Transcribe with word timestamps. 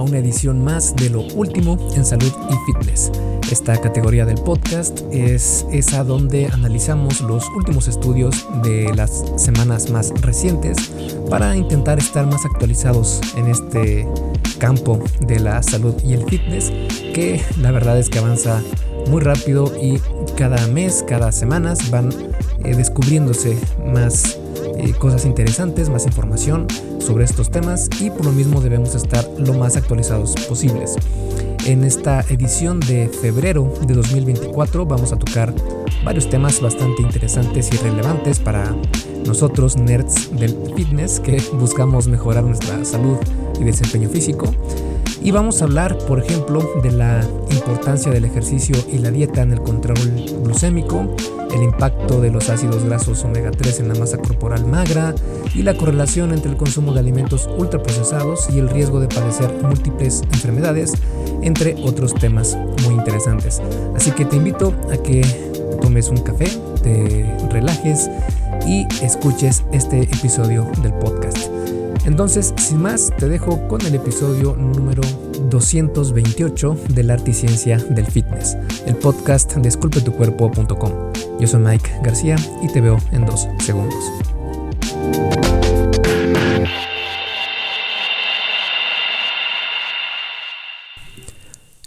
a 0.00 0.02
una 0.02 0.18
edición 0.18 0.64
más 0.64 0.96
de 0.96 1.10
lo 1.10 1.20
último 1.34 1.76
en 1.94 2.06
salud 2.06 2.32
y 2.48 2.72
fitness. 2.72 3.12
Esta 3.50 3.78
categoría 3.78 4.24
del 4.24 4.40
podcast 4.40 5.02
es 5.12 5.66
esa 5.70 6.04
donde 6.04 6.46
analizamos 6.46 7.20
los 7.20 7.46
últimos 7.50 7.86
estudios 7.86 8.46
de 8.62 8.94
las 8.94 9.24
semanas 9.36 9.90
más 9.90 10.10
recientes 10.22 10.90
para 11.28 11.54
intentar 11.54 11.98
estar 11.98 12.26
más 12.26 12.46
actualizados 12.46 13.20
en 13.36 13.48
este 13.48 14.08
campo 14.58 15.02
de 15.20 15.38
la 15.38 15.62
salud 15.62 15.94
y 16.02 16.14
el 16.14 16.24
fitness 16.24 16.70
que 17.14 17.42
la 17.58 17.70
verdad 17.70 17.98
es 17.98 18.08
que 18.08 18.20
avanza 18.20 18.62
muy 19.08 19.20
rápido 19.20 19.70
y 19.80 20.00
cada 20.36 20.66
mes, 20.68 21.04
cada 21.06 21.30
semana 21.30 21.74
van 21.90 22.10
eh, 22.64 22.74
descubriéndose 22.74 23.58
más 23.92 24.39
eh, 24.80 24.94
cosas 24.98 25.26
interesantes, 25.26 25.90
más 25.90 26.06
información 26.06 26.66
sobre 26.98 27.24
estos 27.24 27.50
temas 27.50 27.90
y 28.00 28.10
por 28.10 28.24
lo 28.24 28.32
mismo 28.32 28.60
debemos 28.60 28.94
estar 28.94 29.24
lo 29.38 29.52
más 29.54 29.76
actualizados 29.76 30.34
posibles. 30.48 30.96
En 31.66 31.84
esta 31.84 32.20
edición 32.22 32.80
de 32.80 33.08
febrero 33.08 33.72
de 33.86 33.94
2024 33.94 34.86
vamos 34.86 35.12
a 35.12 35.18
tocar 35.18 35.52
varios 36.04 36.30
temas 36.30 36.60
bastante 36.62 37.02
interesantes 37.02 37.70
y 37.72 37.76
relevantes 37.76 38.38
para 38.38 38.74
nosotros 39.26 39.76
nerds 39.76 40.34
del 40.34 40.56
fitness 40.74 41.20
que 41.20 41.42
buscamos 41.52 42.08
mejorar 42.08 42.44
nuestra 42.44 42.82
salud 42.84 43.18
y 43.60 43.64
desempeño 43.64 44.08
físico. 44.08 44.54
Y 45.22 45.32
vamos 45.32 45.60
a 45.60 45.66
hablar, 45.66 45.98
por 45.98 46.18
ejemplo, 46.18 46.66
de 46.82 46.92
la 46.92 47.20
importancia 47.50 48.10
del 48.10 48.24
ejercicio 48.24 48.74
y 48.90 48.98
la 48.98 49.10
dieta 49.10 49.42
en 49.42 49.52
el 49.52 49.60
control 49.60 49.98
glucémico, 50.42 51.14
el 51.54 51.62
impacto 51.62 52.20
de 52.20 52.30
los 52.30 52.48
ácidos 52.48 52.84
grasos 52.84 53.22
omega 53.24 53.50
3 53.50 53.80
en 53.80 53.88
la 53.88 53.94
masa 53.96 54.16
corporal 54.16 54.66
magra 54.66 55.14
y 55.54 55.62
la 55.62 55.74
correlación 55.74 56.32
entre 56.32 56.50
el 56.50 56.56
consumo 56.56 56.94
de 56.94 57.00
alimentos 57.00 57.48
ultraprocesados 57.58 58.48
y 58.50 58.58
el 58.58 58.70
riesgo 58.70 58.98
de 58.98 59.08
padecer 59.08 59.52
múltiples 59.62 60.22
enfermedades, 60.32 60.94
entre 61.42 61.76
otros 61.84 62.14
temas 62.14 62.56
muy 62.84 62.94
interesantes. 62.94 63.60
Así 63.94 64.12
que 64.12 64.24
te 64.24 64.36
invito 64.36 64.74
a 64.90 64.96
que 64.96 65.20
tomes 65.82 66.08
un 66.08 66.18
café, 66.18 66.46
te 66.82 67.36
relajes 67.50 68.08
y 68.66 68.86
escuches 69.02 69.64
este 69.72 70.02
episodio 70.02 70.66
del 70.82 70.94
podcast. 70.94 71.50
Entonces, 72.04 72.54
sin 72.56 72.80
más, 72.80 73.12
te 73.18 73.28
dejo 73.28 73.68
con 73.68 73.80
el 73.82 73.94
episodio 73.94 74.56
número 74.56 75.02
228 75.50 76.76
del 76.94 77.10
Arte 77.10 77.32
y 77.32 77.34
Ciencia 77.34 77.76
del 77.76 78.06
Fitness, 78.06 78.56
el 78.86 78.96
podcast 78.96 79.54
de 79.56 79.68
esculpetucuerpo.com. 79.68 80.92
Yo 81.38 81.46
soy 81.46 81.60
Mike 81.60 81.90
García 82.02 82.36
y 82.62 82.68
te 82.72 82.80
veo 82.80 82.98
en 83.12 83.26
dos 83.26 83.46
segundos. 83.58 84.02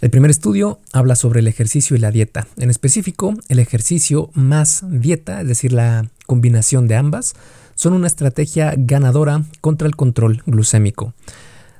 El 0.00 0.10
primer 0.10 0.30
estudio 0.30 0.80
habla 0.92 1.16
sobre 1.16 1.40
el 1.40 1.48
ejercicio 1.48 1.96
y 1.96 1.98
la 1.98 2.10
dieta, 2.10 2.46
en 2.58 2.68
específico 2.68 3.34
el 3.48 3.58
ejercicio 3.58 4.30
más 4.34 4.84
dieta, 4.86 5.40
es 5.40 5.48
decir, 5.48 5.72
la 5.72 6.06
combinación 6.26 6.86
de 6.88 6.96
ambas, 6.96 7.34
son 7.74 7.92
una 7.92 8.06
estrategia 8.06 8.74
ganadora 8.76 9.44
contra 9.60 9.86
el 9.86 9.96
control 9.96 10.42
glucémico. 10.46 11.14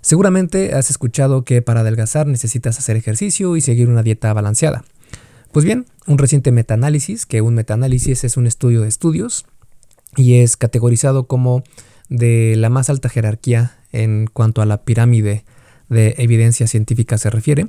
Seguramente 0.01 0.75
has 0.75 0.91
escuchado 0.91 1.45
que 1.45 1.63
para 1.63 1.81
adelgazar 1.81 2.27
necesitas 2.27 2.79
hacer 2.79 2.97
ejercicio 2.97 3.57
y 3.57 3.61
seguir 3.61 3.89
una 3.89 4.03
dieta 4.03 4.33
balanceada. 4.33 4.85
Pues 5.51 5.65
bien, 5.65 5.87
un 6.07 6.19
reciente 6.19 6.53
metaanálisis, 6.53 7.27
que 7.27 7.41
un 7.41 7.55
metaanálisis 7.55 8.25
es 8.25 8.37
un 8.37 8.47
estudio 8.47 8.83
de 8.83 8.89
estudios 8.89 9.47
y 10.17 10.41
es 10.41 10.57
categorizado 10.57 11.27
como 11.27 11.65
de 12.09 12.55
la 12.57 12.71
más 12.71 12.91
alta 12.91 13.09
jerarquía 13.09 13.79
en 13.93 14.27
cuanto 14.27 14.63
a 14.63 14.67
la 14.67 14.83
pirámide 14.83 15.45
de 15.89 16.15
evidencia 16.19 16.67
científica 16.67 17.19
se 17.19 17.31
refiere. 17.31 17.69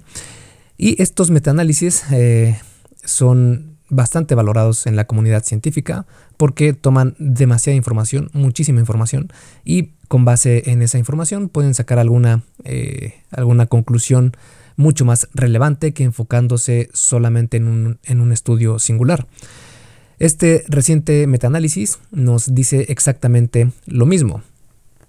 Y 0.77 1.01
estos 1.01 1.31
metaanálisis 1.31 2.03
eh, 2.11 2.59
son 3.03 3.74
bastante 3.95 4.35
valorados 4.35 4.87
en 4.87 4.95
la 4.95 5.05
comunidad 5.05 5.43
científica 5.43 6.05
porque 6.37 6.73
toman 6.73 7.15
demasiada 7.17 7.75
información, 7.75 8.29
muchísima 8.33 8.79
información, 8.79 9.29
y 9.63 9.91
con 10.07 10.25
base 10.25 10.69
en 10.69 10.81
esa 10.81 10.97
información 10.97 11.49
pueden 11.49 11.73
sacar 11.73 11.99
alguna, 11.99 12.43
eh, 12.63 13.15
alguna 13.31 13.65
conclusión 13.65 14.33
mucho 14.77 15.05
más 15.05 15.29
relevante 15.33 15.93
que 15.93 16.03
enfocándose 16.03 16.89
solamente 16.93 17.57
en 17.57 17.67
un, 17.67 17.99
en 18.03 18.21
un 18.21 18.31
estudio 18.31 18.79
singular. 18.79 19.25
Este 20.19 20.63
reciente 20.67 21.27
metaanálisis 21.27 21.99
nos 22.11 22.53
dice 22.53 22.85
exactamente 22.89 23.71
lo 23.85 24.05
mismo. 24.05 24.43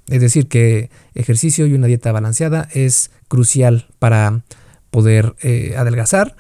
Es 0.08 0.20
decir, 0.20 0.48
que 0.48 0.91
ejercicio 1.14 1.66
y 1.66 1.75
una 1.75 1.88
dieta 1.88 2.12
balanceada 2.12 2.69
es 2.72 3.10
crucial 3.28 3.86
para 3.98 4.42
poder 4.91 5.34
eh, 5.42 5.75
adelgazar, 5.76 6.36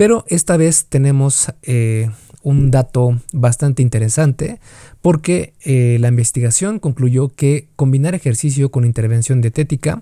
pero 0.00 0.24
esta 0.28 0.56
vez 0.56 0.86
tenemos 0.86 1.52
eh, 1.60 2.08
un 2.42 2.70
dato 2.70 3.20
bastante 3.34 3.82
interesante 3.82 4.58
porque 5.02 5.52
eh, 5.60 5.98
la 6.00 6.08
investigación 6.08 6.78
concluyó 6.78 7.28
que 7.28 7.68
combinar 7.76 8.14
ejercicio 8.14 8.70
con 8.70 8.86
intervención 8.86 9.42
dietética 9.42 10.00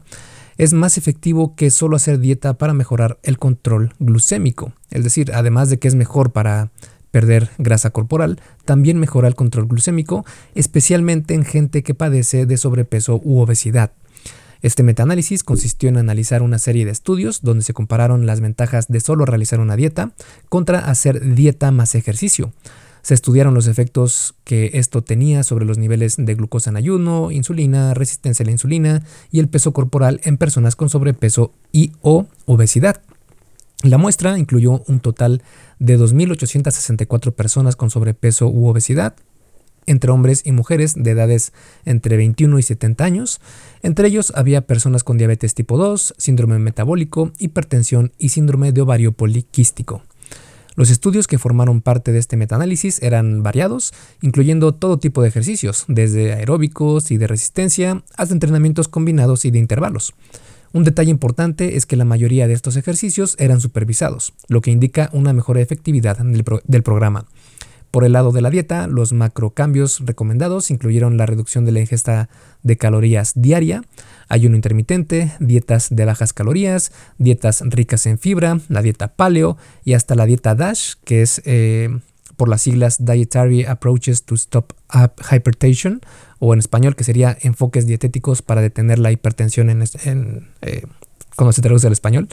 es 0.56 0.72
más 0.72 0.98
efectivo 0.98 1.56
que 1.56 1.70
solo 1.70 1.96
hacer 1.96 2.20
dieta 2.20 2.54
para 2.58 2.74
mejorar 2.74 3.18
el 3.24 3.40
control 3.40 3.92
glucémico. 3.98 4.72
Es 4.92 5.02
decir, 5.02 5.32
además 5.34 5.68
de 5.68 5.80
que 5.80 5.88
es 5.88 5.96
mejor 5.96 6.30
para 6.30 6.70
perder 7.10 7.50
grasa 7.58 7.90
corporal, 7.90 8.40
también 8.64 9.00
mejora 9.00 9.26
el 9.26 9.34
control 9.34 9.66
glucémico, 9.66 10.24
especialmente 10.54 11.34
en 11.34 11.44
gente 11.44 11.82
que 11.82 11.94
padece 11.94 12.46
de 12.46 12.56
sobrepeso 12.56 13.20
u 13.24 13.40
obesidad. 13.40 13.90
Este 14.62 14.82
metaanálisis 14.82 15.44
consistió 15.44 15.88
en 15.88 15.98
analizar 15.98 16.42
una 16.42 16.58
serie 16.58 16.84
de 16.84 16.90
estudios 16.90 17.42
donde 17.42 17.64
se 17.64 17.74
compararon 17.74 18.26
las 18.26 18.40
ventajas 18.40 18.88
de 18.88 19.00
solo 19.00 19.24
realizar 19.24 19.60
una 19.60 19.76
dieta 19.76 20.12
contra 20.48 20.80
hacer 20.90 21.34
dieta 21.34 21.70
más 21.70 21.94
ejercicio. 21.94 22.52
Se 23.02 23.14
estudiaron 23.14 23.54
los 23.54 23.68
efectos 23.68 24.34
que 24.44 24.72
esto 24.74 25.02
tenía 25.02 25.42
sobre 25.44 25.64
los 25.64 25.78
niveles 25.78 26.16
de 26.18 26.34
glucosa 26.34 26.70
en 26.70 26.76
ayuno, 26.76 27.30
insulina, 27.30 27.94
resistencia 27.94 28.42
a 28.42 28.46
la 28.46 28.52
insulina 28.52 29.02
y 29.30 29.38
el 29.38 29.48
peso 29.48 29.72
corporal 29.72 30.20
en 30.24 30.36
personas 30.36 30.76
con 30.76 30.90
sobrepeso 30.90 31.52
y 31.72 31.92
o 32.02 32.26
obesidad. 32.44 33.00
La 33.84 33.96
muestra 33.96 34.38
incluyó 34.38 34.82
un 34.88 34.98
total 34.98 35.42
de 35.78 35.96
2.864 35.96 37.32
personas 37.32 37.76
con 37.76 37.90
sobrepeso 37.90 38.48
u 38.48 38.66
obesidad, 38.66 39.14
entre 39.88 40.10
hombres 40.10 40.42
y 40.44 40.52
mujeres 40.52 40.94
de 40.94 41.10
edades 41.10 41.52
entre 41.84 42.16
21 42.16 42.58
y 42.58 42.62
70 42.62 43.04
años. 43.04 43.40
Entre 43.82 44.08
ellos 44.08 44.32
había 44.34 44.62
personas 44.62 45.04
con 45.04 45.18
diabetes 45.18 45.54
tipo 45.54 45.76
2, 45.76 46.14
síndrome 46.16 46.58
metabólico, 46.58 47.32
hipertensión 47.38 48.12
y 48.18 48.28
síndrome 48.28 48.72
de 48.72 48.82
ovario 48.82 49.12
poliquístico. 49.12 50.02
Los 50.78 50.90
estudios 50.90 51.26
que 51.26 51.38
formaron 51.38 51.80
parte 51.80 52.12
de 52.12 52.20
este 52.20 52.36
metaanálisis 52.36 53.02
eran 53.02 53.42
variados, 53.42 53.92
incluyendo 54.22 54.72
todo 54.72 55.00
tipo 55.00 55.22
de 55.22 55.28
ejercicios, 55.28 55.84
desde 55.88 56.34
aeróbicos 56.34 57.10
y 57.10 57.16
de 57.16 57.26
resistencia 57.26 58.04
hasta 58.16 58.32
entrenamientos 58.32 58.86
combinados 58.86 59.44
y 59.44 59.50
de 59.50 59.58
intervalos. 59.58 60.14
Un 60.72 60.84
detalle 60.84 61.10
importante 61.10 61.76
es 61.76 61.84
que 61.84 61.96
la 61.96 62.04
mayoría 62.04 62.46
de 62.46 62.52
estos 62.52 62.76
ejercicios 62.76 63.34
eran 63.40 63.60
supervisados, 63.60 64.34
lo 64.46 64.60
que 64.60 64.70
indica 64.70 65.10
una 65.12 65.32
mejor 65.32 65.58
efectividad 65.58 66.18
del, 66.18 66.44
del 66.64 66.82
programa. 66.84 67.26
Por 67.90 68.04
el 68.04 68.12
lado 68.12 68.32
de 68.32 68.42
la 68.42 68.50
dieta, 68.50 68.86
los 68.86 69.12
macrocambios 69.12 70.00
recomendados 70.04 70.70
incluyeron 70.70 71.16
la 71.16 71.26
reducción 71.26 71.64
de 71.64 71.72
la 71.72 71.80
ingesta 71.80 72.28
de 72.62 72.76
calorías 72.76 73.32
diaria, 73.34 73.82
ayuno 74.28 74.56
intermitente, 74.56 75.32
dietas 75.40 75.88
de 75.90 76.04
bajas 76.04 76.32
calorías, 76.32 76.92
dietas 77.16 77.62
ricas 77.64 78.04
en 78.06 78.18
fibra, 78.18 78.60
la 78.68 78.82
dieta 78.82 79.08
paleo 79.08 79.56
y 79.84 79.94
hasta 79.94 80.14
la 80.14 80.26
dieta 80.26 80.54
DASH, 80.54 80.96
que 81.04 81.22
es 81.22 81.40
eh, 81.46 81.98
por 82.36 82.48
las 82.48 82.62
siglas 82.62 83.04
Dietary 83.04 83.64
Approaches 83.64 84.22
to 84.24 84.34
Stop 84.34 84.72
Hypertension, 85.30 86.00
o 86.38 86.52
en 86.52 86.60
español 86.60 86.94
que 86.94 87.04
sería 87.04 87.36
enfoques 87.40 87.86
dietéticos 87.86 88.42
para 88.42 88.60
detener 88.60 88.98
la 88.98 89.10
hipertensión 89.10 89.70
en, 89.70 90.48
eh, 90.62 90.82
cuando 91.36 91.52
se 91.52 91.62
traduce 91.62 91.86
al 91.86 91.92
español. 91.92 92.28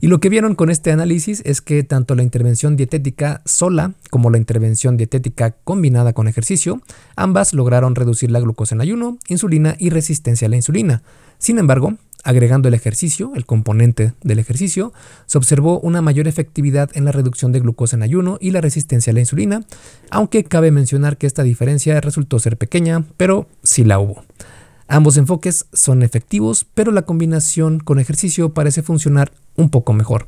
Y 0.00 0.08
lo 0.08 0.20
que 0.20 0.28
vieron 0.28 0.54
con 0.54 0.70
este 0.70 0.92
análisis 0.92 1.42
es 1.44 1.60
que 1.60 1.82
tanto 1.82 2.14
la 2.14 2.22
intervención 2.22 2.76
dietética 2.76 3.42
sola 3.44 3.92
como 4.10 4.30
la 4.30 4.38
intervención 4.38 4.96
dietética 4.96 5.52
combinada 5.64 6.12
con 6.12 6.28
ejercicio, 6.28 6.82
ambas 7.16 7.54
lograron 7.54 7.94
reducir 7.94 8.30
la 8.30 8.40
glucosa 8.40 8.74
en 8.74 8.80
ayuno, 8.80 9.18
insulina 9.28 9.76
y 9.78 9.90
resistencia 9.90 10.46
a 10.46 10.50
la 10.50 10.56
insulina. 10.56 11.02
Sin 11.38 11.58
embargo, 11.58 11.94
agregando 12.26 12.68
el 12.68 12.74
ejercicio, 12.74 13.32
el 13.36 13.46
componente 13.46 14.12
del 14.22 14.40
ejercicio, 14.40 14.92
se 15.26 15.38
observó 15.38 15.78
una 15.80 16.02
mayor 16.02 16.26
efectividad 16.26 16.90
en 16.94 17.04
la 17.04 17.12
reducción 17.12 17.52
de 17.52 17.60
glucosa 17.60 17.96
en 17.96 18.02
ayuno 18.02 18.36
y 18.40 18.50
la 18.50 18.60
resistencia 18.60 19.12
a 19.12 19.14
la 19.14 19.20
insulina, 19.20 19.64
aunque 20.10 20.44
cabe 20.44 20.72
mencionar 20.72 21.18
que 21.18 21.28
esta 21.28 21.44
diferencia 21.44 22.00
resultó 22.00 22.38
ser 22.40 22.56
pequeña, 22.56 23.04
pero 23.16 23.48
sí 23.62 23.84
la 23.84 24.00
hubo. 24.00 24.24
Ambos 24.88 25.16
enfoques 25.16 25.66
son 25.72 26.02
efectivos, 26.02 26.66
pero 26.74 26.92
la 26.92 27.02
combinación 27.02 27.80
con 27.80 27.98
ejercicio 27.98 28.54
parece 28.54 28.82
funcionar 28.82 29.32
un 29.56 29.70
poco 29.70 29.92
mejor. 29.92 30.26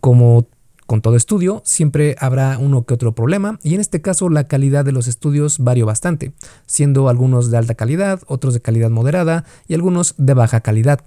Como 0.00 0.46
con 0.86 1.02
todo 1.02 1.14
estudio, 1.14 1.62
siempre 1.64 2.16
habrá 2.18 2.58
uno 2.58 2.84
que 2.84 2.94
otro 2.94 3.14
problema 3.14 3.60
y 3.62 3.74
en 3.74 3.80
este 3.80 4.02
caso 4.02 4.28
la 4.28 4.48
calidad 4.48 4.84
de 4.84 4.92
los 4.92 5.06
estudios 5.06 5.60
varió 5.60 5.86
bastante, 5.86 6.32
siendo 6.66 7.08
algunos 7.08 7.50
de 7.50 7.58
alta 7.58 7.74
calidad, 7.74 8.20
otros 8.26 8.54
de 8.54 8.60
calidad 8.60 8.90
moderada 8.90 9.44
y 9.68 9.74
algunos 9.74 10.14
de 10.18 10.34
baja 10.34 10.60
calidad. 10.62 11.00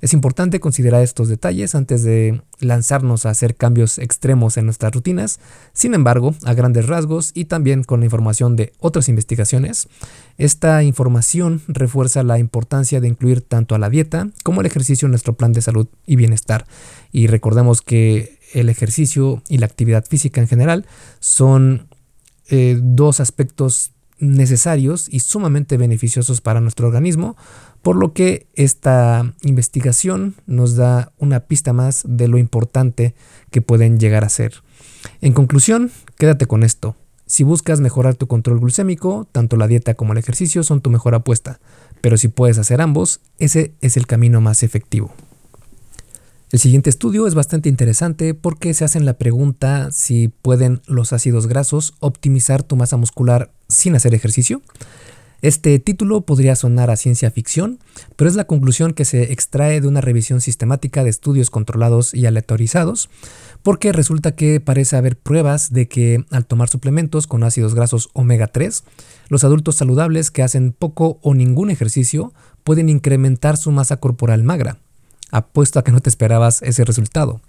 Es 0.00 0.12
importante 0.12 0.60
considerar 0.60 1.02
estos 1.02 1.28
detalles 1.28 1.74
antes 1.74 2.02
de 2.02 2.42
lanzarnos 2.60 3.24
a 3.24 3.30
hacer 3.30 3.54
cambios 3.54 3.98
extremos 3.98 4.56
en 4.56 4.66
nuestras 4.66 4.92
rutinas. 4.92 5.40
Sin 5.72 5.94
embargo, 5.94 6.34
a 6.44 6.54
grandes 6.54 6.86
rasgos 6.86 7.32
y 7.34 7.46
también 7.46 7.82
con 7.82 8.00
la 8.00 8.06
información 8.06 8.56
de 8.56 8.72
otras 8.78 9.08
investigaciones, 9.08 9.88
esta 10.38 10.82
información 10.82 11.62
refuerza 11.68 12.22
la 12.22 12.38
importancia 12.38 13.00
de 13.00 13.08
incluir 13.08 13.40
tanto 13.40 13.74
a 13.74 13.78
la 13.78 13.90
dieta 13.90 14.28
como 14.44 14.60
el 14.60 14.66
ejercicio 14.66 15.06
en 15.06 15.12
nuestro 15.12 15.34
plan 15.34 15.52
de 15.52 15.62
salud 15.62 15.88
y 16.06 16.16
bienestar. 16.16 16.66
Y 17.12 17.26
recordemos 17.26 17.82
que 17.82 18.38
el 18.52 18.68
ejercicio 18.68 19.42
y 19.48 19.58
la 19.58 19.66
actividad 19.66 20.04
física 20.04 20.40
en 20.40 20.48
general 20.48 20.86
son 21.20 21.88
eh, 22.48 22.78
dos 22.80 23.20
aspectos 23.20 23.92
necesarios 24.18 25.08
y 25.10 25.20
sumamente 25.20 25.76
beneficiosos 25.76 26.40
para 26.40 26.60
nuestro 26.60 26.86
organismo, 26.86 27.36
por 27.86 27.94
lo 27.94 28.12
que 28.12 28.48
esta 28.56 29.32
investigación 29.42 30.34
nos 30.48 30.74
da 30.74 31.12
una 31.18 31.38
pista 31.38 31.72
más 31.72 32.02
de 32.04 32.26
lo 32.26 32.36
importante 32.36 33.14
que 33.52 33.62
pueden 33.62 34.00
llegar 34.00 34.24
a 34.24 34.28
ser. 34.28 34.54
En 35.20 35.32
conclusión, 35.32 35.92
quédate 36.18 36.46
con 36.46 36.64
esto. 36.64 36.96
Si 37.26 37.44
buscas 37.44 37.78
mejorar 37.78 38.16
tu 38.16 38.26
control 38.26 38.58
glucémico, 38.58 39.28
tanto 39.30 39.56
la 39.56 39.68
dieta 39.68 39.94
como 39.94 40.14
el 40.14 40.18
ejercicio 40.18 40.64
son 40.64 40.80
tu 40.80 40.90
mejor 40.90 41.14
apuesta, 41.14 41.60
pero 42.00 42.16
si 42.16 42.26
puedes 42.26 42.58
hacer 42.58 42.80
ambos, 42.80 43.20
ese 43.38 43.72
es 43.80 43.96
el 43.96 44.08
camino 44.08 44.40
más 44.40 44.64
efectivo. 44.64 45.12
El 46.50 46.58
siguiente 46.58 46.90
estudio 46.90 47.28
es 47.28 47.36
bastante 47.36 47.68
interesante 47.68 48.34
porque 48.34 48.74
se 48.74 48.84
hacen 48.84 49.04
la 49.04 49.16
pregunta 49.16 49.92
si 49.92 50.26
pueden 50.26 50.82
los 50.88 51.12
ácidos 51.12 51.46
grasos 51.46 51.94
optimizar 52.00 52.64
tu 52.64 52.74
masa 52.74 52.96
muscular 52.96 53.52
sin 53.68 53.94
hacer 53.94 54.12
ejercicio. 54.12 54.60
Este 55.42 55.78
título 55.78 56.22
podría 56.22 56.56
sonar 56.56 56.90
a 56.90 56.96
ciencia 56.96 57.30
ficción, 57.30 57.78
pero 58.16 58.28
es 58.28 58.36
la 58.36 58.46
conclusión 58.46 58.94
que 58.94 59.04
se 59.04 59.32
extrae 59.32 59.80
de 59.80 59.88
una 59.88 60.00
revisión 60.00 60.40
sistemática 60.40 61.04
de 61.04 61.10
estudios 61.10 61.50
controlados 61.50 62.14
y 62.14 62.24
aleatorizados, 62.26 63.10
porque 63.62 63.92
resulta 63.92 64.34
que 64.34 64.60
parece 64.60 64.96
haber 64.96 65.16
pruebas 65.16 65.72
de 65.72 65.88
que 65.88 66.24
al 66.30 66.46
tomar 66.46 66.68
suplementos 66.68 67.26
con 67.26 67.44
ácidos 67.44 67.74
grasos 67.74 68.08
omega 68.14 68.46
3, 68.46 68.82
los 69.28 69.44
adultos 69.44 69.76
saludables 69.76 70.30
que 70.30 70.42
hacen 70.42 70.72
poco 70.72 71.18
o 71.22 71.34
ningún 71.34 71.70
ejercicio 71.70 72.32
pueden 72.64 72.88
incrementar 72.88 73.56
su 73.56 73.70
masa 73.72 73.98
corporal 73.98 74.42
magra. 74.42 74.78
Apuesto 75.30 75.78
a 75.78 75.84
que 75.84 75.92
no 75.92 76.00
te 76.00 76.08
esperabas 76.08 76.62
ese 76.62 76.84
resultado. 76.84 77.40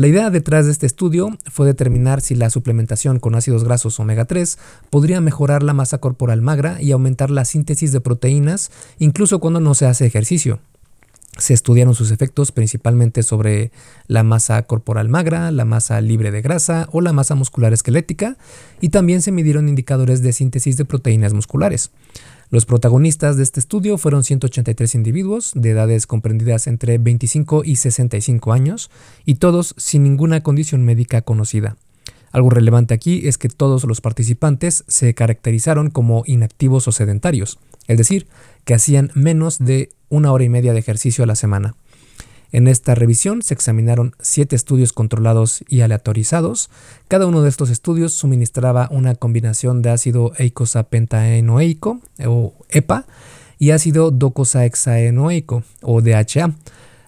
La 0.00 0.06
idea 0.06 0.30
detrás 0.30 0.64
de 0.64 0.72
este 0.72 0.86
estudio 0.86 1.36
fue 1.50 1.66
determinar 1.66 2.22
si 2.22 2.34
la 2.34 2.48
suplementación 2.48 3.18
con 3.18 3.34
ácidos 3.34 3.64
grasos 3.64 4.00
omega 4.00 4.24
3 4.24 4.56
podría 4.88 5.20
mejorar 5.20 5.62
la 5.62 5.74
masa 5.74 5.98
corporal 5.98 6.40
magra 6.40 6.80
y 6.80 6.92
aumentar 6.92 7.28
la 7.30 7.44
síntesis 7.44 7.92
de 7.92 8.00
proteínas 8.00 8.70
incluso 8.98 9.40
cuando 9.40 9.60
no 9.60 9.74
se 9.74 9.84
hace 9.84 10.06
ejercicio. 10.06 10.58
Se 11.36 11.52
estudiaron 11.52 11.94
sus 11.94 12.12
efectos 12.12 12.50
principalmente 12.50 13.22
sobre 13.22 13.72
la 14.06 14.22
masa 14.22 14.62
corporal 14.62 15.10
magra, 15.10 15.50
la 15.50 15.66
masa 15.66 16.00
libre 16.00 16.30
de 16.30 16.40
grasa 16.40 16.88
o 16.92 17.02
la 17.02 17.12
masa 17.12 17.34
muscular 17.34 17.74
esquelética 17.74 18.38
y 18.80 18.88
también 18.88 19.20
se 19.20 19.32
midieron 19.32 19.68
indicadores 19.68 20.22
de 20.22 20.32
síntesis 20.32 20.78
de 20.78 20.86
proteínas 20.86 21.34
musculares. 21.34 21.90
Los 22.50 22.66
protagonistas 22.66 23.36
de 23.36 23.44
este 23.44 23.60
estudio 23.60 23.96
fueron 23.96 24.24
183 24.24 24.96
individuos 24.96 25.52
de 25.54 25.70
edades 25.70 26.08
comprendidas 26.08 26.66
entre 26.66 26.98
25 26.98 27.62
y 27.64 27.76
65 27.76 28.52
años 28.52 28.90
y 29.24 29.36
todos 29.36 29.72
sin 29.76 30.02
ninguna 30.02 30.42
condición 30.42 30.84
médica 30.84 31.22
conocida. 31.22 31.76
Algo 32.32 32.50
relevante 32.50 32.92
aquí 32.92 33.28
es 33.28 33.38
que 33.38 33.48
todos 33.48 33.84
los 33.84 34.00
participantes 34.00 34.82
se 34.88 35.14
caracterizaron 35.14 35.90
como 35.90 36.24
inactivos 36.26 36.88
o 36.88 36.92
sedentarios, 36.92 37.60
es 37.86 37.98
decir, 37.98 38.26
que 38.64 38.74
hacían 38.74 39.12
menos 39.14 39.60
de 39.60 39.90
una 40.08 40.32
hora 40.32 40.42
y 40.42 40.48
media 40.48 40.72
de 40.72 40.80
ejercicio 40.80 41.22
a 41.22 41.28
la 41.28 41.36
semana. 41.36 41.76
En 42.52 42.66
esta 42.66 42.94
revisión 42.94 43.42
se 43.42 43.54
examinaron 43.54 44.14
siete 44.20 44.56
estudios 44.56 44.92
controlados 44.92 45.64
y 45.68 45.82
aleatorizados. 45.82 46.70
Cada 47.08 47.26
uno 47.26 47.42
de 47.42 47.48
estos 47.48 47.70
estudios 47.70 48.12
suministraba 48.14 48.88
una 48.90 49.14
combinación 49.14 49.82
de 49.82 49.90
ácido 49.90 50.32
eicosapentaenoico 50.36 52.00
o 52.26 52.54
EPA 52.68 53.06
y 53.58 53.70
ácido 53.70 54.10
docosahexaenoico 54.10 55.62
o 55.82 56.00
DHA, 56.00 56.54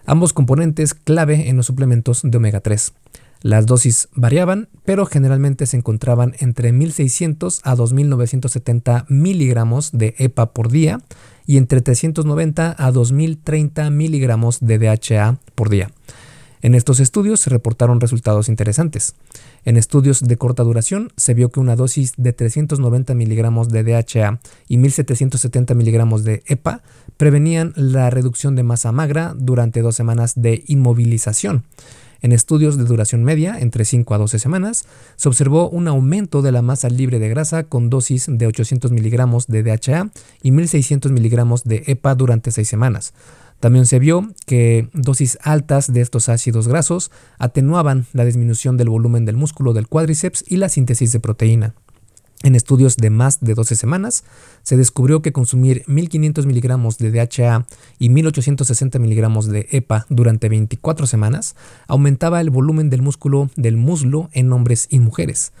ambos 0.05 0.33
componentes 0.33 0.93
clave 0.93 1.49
en 1.49 1.57
los 1.57 1.65
suplementos 1.65 2.21
de 2.23 2.37
omega 2.37 2.61
3. 2.61 2.93
Las 3.41 3.65
dosis 3.65 4.07
variaban, 4.15 4.69
pero 4.85 5.05
generalmente 5.05 5.65
se 5.65 5.75
encontraban 5.75 6.33
entre 6.39 6.71
1600 6.71 7.59
a 7.65 7.75
2970 7.75 9.05
miligramos 9.09 9.91
de 9.91 10.15
EPA 10.17 10.53
por 10.53 10.71
día 10.71 11.01
y 11.45 11.57
entre 11.57 11.81
390 11.81 12.75
a 12.77 12.91
2030 12.91 13.89
miligramos 13.89 14.59
de 14.59 14.79
DHA 14.79 15.37
por 15.55 15.69
día. 15.69 15.89
En 16.63 16.75
estos 16.75 17.01
estudios 17.01 17.41
se 17.41 17.49
reportaron 17.49 17.99
resultados 17.99 18.47
interesantes. 18.47 19.15
En 19.65 19.75
estudios 19.75 20.21
de 20.21 20.37
corta 20.37 20.63
duración 20.63 21.11
se 21.17 21.33
vio 21.33 21.49
que 21.49 21.59
una 21.59 21.75
dosis 21.75 22.13
de 22.15 22.31
390 22.31 23.13
miligramos 23.15 23.67
de 23.67 23.83
DHA 23.83 24.39
y 24.69 24.77
1770 24.77 25.73
miligramos 25.73 26.23
de 26.23 26.41
EPA 26.47 26.81
prevenían 27.17 27.73
la 27.75 28.09
reducción 28.09 28.55
de 28.55 28.63
masa 28.63 28.93
magra 28.93 29.33
durante 29.37 29.81
dos 29.81 29.95
semanas 29.95 30.35
de 30.35 30.63
inmovilización. 30.67 31.65
En 32.23 32.31
estudios 32.31 32.77
de 32.77 32.85
duración 32.85 33.25
media, 33.25 33.59
entre 33.59 33.83
5 33.83 34.13
a 34.13 34.17
12 34.17 34.39
semanas, 34.39 34.85
se 35.17 35.27
observó 35.27 35.69
un 35.69 35.89
aumento 35.89 36.41
de 36.41 36.53
la 36.53 36.61
masa 36.61 36.87
libre 36.87 37.19
de 37.19 37.27
grasa 37.27 37.65
con 37.65 37.89
dosis 37.89 38.27
de 38.29 38.47
800 38.47 38.91
miligramos 38.91 39.47
de 39.47 39.61
DHA 39.61 40.09
y 40.41 40.51
1600 40.51 41.11
miligramos 41.11 41.65
de 41.65 41.83
EPA 41.85 42.15
durante 42.15 42.51
6 42.51 42.65
semanas. 42.65 43.13
También 43.59 43.85
se 43.85 43.99
vio 43.99 44.29
que 44.45 44.87
dosis 44.93 45.37
altas 45.41 45.91
de 45.91 45.99
estos 45.99 46.29
ácidos 46.29 46.69
grasos 46.69 47.11
atenuaban 47.39 48.05
la 48.13 48.23
disminución 48.23 48.77
del 48.77 48.87
volumen 48.87 49.25
del 49.25 49.35
músculo 49.35 49.73
del 49.73 49.89
cuádriceps 49.89 50.45
y 50.47 50.55
la 50.55 50.69
síntesis 50.69 51.11
de 51.11 51.19
proteína. 51.19 51.75
En 52.43 52.55
estudios 52.55 52.97
de 52.97 53.09
más 53.09 53.39
de 53.39 53.53
12 53.53 53.77
semanas, 53.77 54.25
se 54.63 54.75
descubrió 54.75 55.21
que 55.21 55.31
consumir 55.31 55.83
1500 55.87 56.45
miligramos 56.45 56.97
de 56.97 57.09
DHA 57.09 57.65
y 57.99 58.09
1860 58.09 58.99
miligramos 58.99 59.47
de 59.47 59.67
EPA 59.71 60.05
durante 60.09 60.49
24 60.49 61.07
semanas 61.07 61.55
aumentaba 61.87 62.41
el 62.41 62.49
volumen 62.49 62.89
del 62.89 63.01
músculo 63.01 63.49
del 63.55 63.77
muslo 63.77 64.29
en 64.33 64.51
hombres 64.51 64.87
y 64.89 64.99
mujeres. 64.99 65.53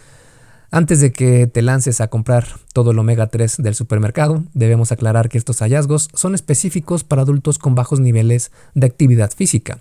Antes 0.71 0.99
de 0.99 1.11
que 1.11 1.45
te 1.45 1.61
lances 1.61 2.01
a 2.01 2.07
comprar 2.07 2.47
todo 2.73 2.91
el 2.91 2.99
omega 2.99 3.27
3 3.27 3.57
del 3.59 3.75
supermercado, 3.75 4.43
debemos 4.55 4.91
aclarar 4.91 5.29
que 5.29 5.37
estos 5.37 5.59
hallazgos 5.59 6.09
son 6.15 6.33
específicos 6.33 7.03
para 7.03 7.21
adultos 7.21 7.59
con 7.59 7.75
bajos 7.75 7.99
niveles 7.99 8.51
de 8.73 8.87
actividad 8.87 9.31
física. 9.31 9.77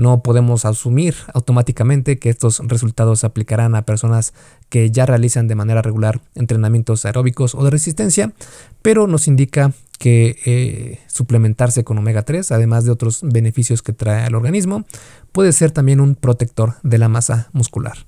No 0.00 0.22
podemos 0.22 0.64
asumir 0.64 1.14
automáticamente 1.34 2.18
que 2.18 2.30
estos 2.30 2.60
resultados 2.60 3.20
se 3.20 3.26
aplicarán 3.26 3.74
a 3.74 3.82
personas 3.82 4.32
que 4.70 4.90
ya 4.90 5.04
realizan 5.04 5.46
de 5.46 5.54
manera 5.54 5.82
regular 5.82 6.22
entrenamientos 6.34 7.04
aeróbicos 7.04 7.54
o 7.54 7.62
de 7.64 7.70
resistencia, 7.70 8.32
pero 8.80 9.06
nos 9.06 9.28
indica 9.28 9.74
que 9.98 10.38
eh, 10.46 11.00
suplementarse 11.06 11.84
con 11.84 11.98
omega 11.98 12.22
3, 12.22 12.50
además 12.50 12.86
de 12.86 12.92
otros 12.92 13.20
beneficios 13.22 13.82
que 13.82 13.92
trae 13.92 14.24
al 14.24 14.34
organismo, 14.34 14.86
puede 15.32 15.52
ser 15.52 15.70
también 15.70 16.00
un 16.00 16.14
protector 16.14 16.76
de 16.82 16.96
la 16.96 17.10
masa 17.10 17.50
muscular. 17.52 18.06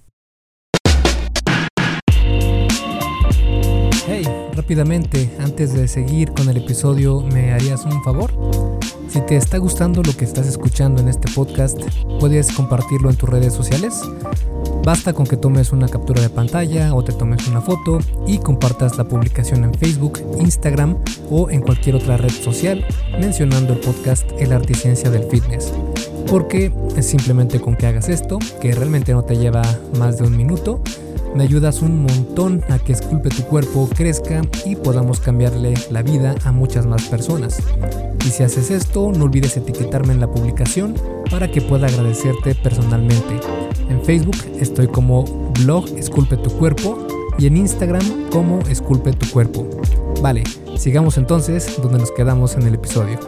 Hey, 4.06 4.26
rápidamente, 4.54 5.30
antes 5.40 5.74
de 5.74 5.86
seguir 5.88 6.32
con 6.32 6.48
el 6.48 6.56
episodio, 6.56 7.20
¿me 7.20 7.52
harías 7.52 7.84
un 7.84 8.02
favor? 8.02 8.31
Si 9.12 9.20
te 9.20 9.36
está 9.36 9.58
gustando 9.58 10.02
lo 10.02 10.16
que 10.16 10.24
estás 10.24 10.46
escuchando 10.46 11.02
en 11.02 11.08
este 11.08 11.30
podcast, 11.30 11.78
puedes 12.18 12.50
compartirlo 12.50 13.10
en 13.10 13.16
tus 13.16 13.28
redes 13.28 13.52
sociales. 13.52 14.00
Basta 14.82 15.12
con 15.12 15.26
que 15.26 15.36
tomes 15.36 15.70
una 15.70 15.86
captura 15.86 16.22
de 16.22 16.30
pantalla 16.30 16.94
o 16.94 17.04
te 17.04 17.12
tomes 17.12 17.46
una 17.46 17.60
foto 17.60 17.98
y 18.26 18.38
compartas 18.38 18.96
la 18.96 19.04
publicación 19.04 19.64
en 19.64 19.74
Facebook, 19.74 20.18
Instagram 20.40 20.96
o 21.30 21.50
en 21.50 21.60
cualquier 21.60 21.96
otra 21.96 22.16
red 22.16 22.30
social 22.30 22.86
mencionando 23.20 23.74
el 23.74 23.80
podcast 23.80 24.24
El 24.38 24.50
Arte 24.50 24.72
y 24.72 24.76
Ciencia 24.76 25.10
del 25.10 25.24
Fitness. 25.24 25.74
Porque 26.26 26.72
simplemente 27.02 27.60
con 27.60 27.76
que 27.76 27.88
hagas 27.88 28.08
esto, 28.08 28.38
que 28.62 28.72
realmente 28.72 29.12
no 29.12 29.24
te 29.24 29.36
lleva 29.36 29.62
más 29.98 30.16
de 30.16 30.24
un 30.24 30.38
minuto, 30.38 30.80
me 31.34 31.44
ayudas 31.44 31.82
un 31.82 32.02
montón 32.02 32.64
a 32.70 32.78
que 32.78 32.92
Esculpe 32.92 33.28
tu 33.28 33.42
cuerpo 33.42 33.90
crezca 33.94 34.40
y 34.64 34.74
podamos 34.74 35.20
cambiarle 35.20 35.74
la 35.90 36.00
vida 36.00 36.34
a 36.44 36.52
muchas 36.52 36.86
más 36.86 37.02
personas. 37.08 37.58
Y 38.24 38.30
si 38.30 38.42
haces 38.44 38.70
esto, 38.70 39.10
no 39.12 39.24
olvides 39.24 39.56
etiquetarme 39.56 40.12
en 40.12 40.20
la 40.20 40.30
publicación 40.30 40.94
para 41.30 41.50
que 41.50 41.60
pueda 41.60 41.88
agradecerte 41.88 42.54
personalmente. 42.54 43.40
En 43.88 44.04
Facebook 44.04 44.36
estoy 44.58 44.86
como 44.86 45.24
blog 45.60 45.88
Esculpe 45.96 46.36
tu 46.36 46.50
cuerpo 46.50 47.06
y 47.38 47.46
en 47.46 47.56
Instagram 47.56 48.30
como 48.30 48.60
Esculpe 48.68 49.12
tu 49.12 49.28
cuerpo. 49.30 49.68
Vale, 50.20 50.44
sigamos 50.78 51.18
entonces 51.18 51.78
donde 51.82 51.98
nos 51.98 52.12
quedamos 52.12 52.54
en 52.54 52.62
el 52.62 52.74
episodio. 52.74 53.18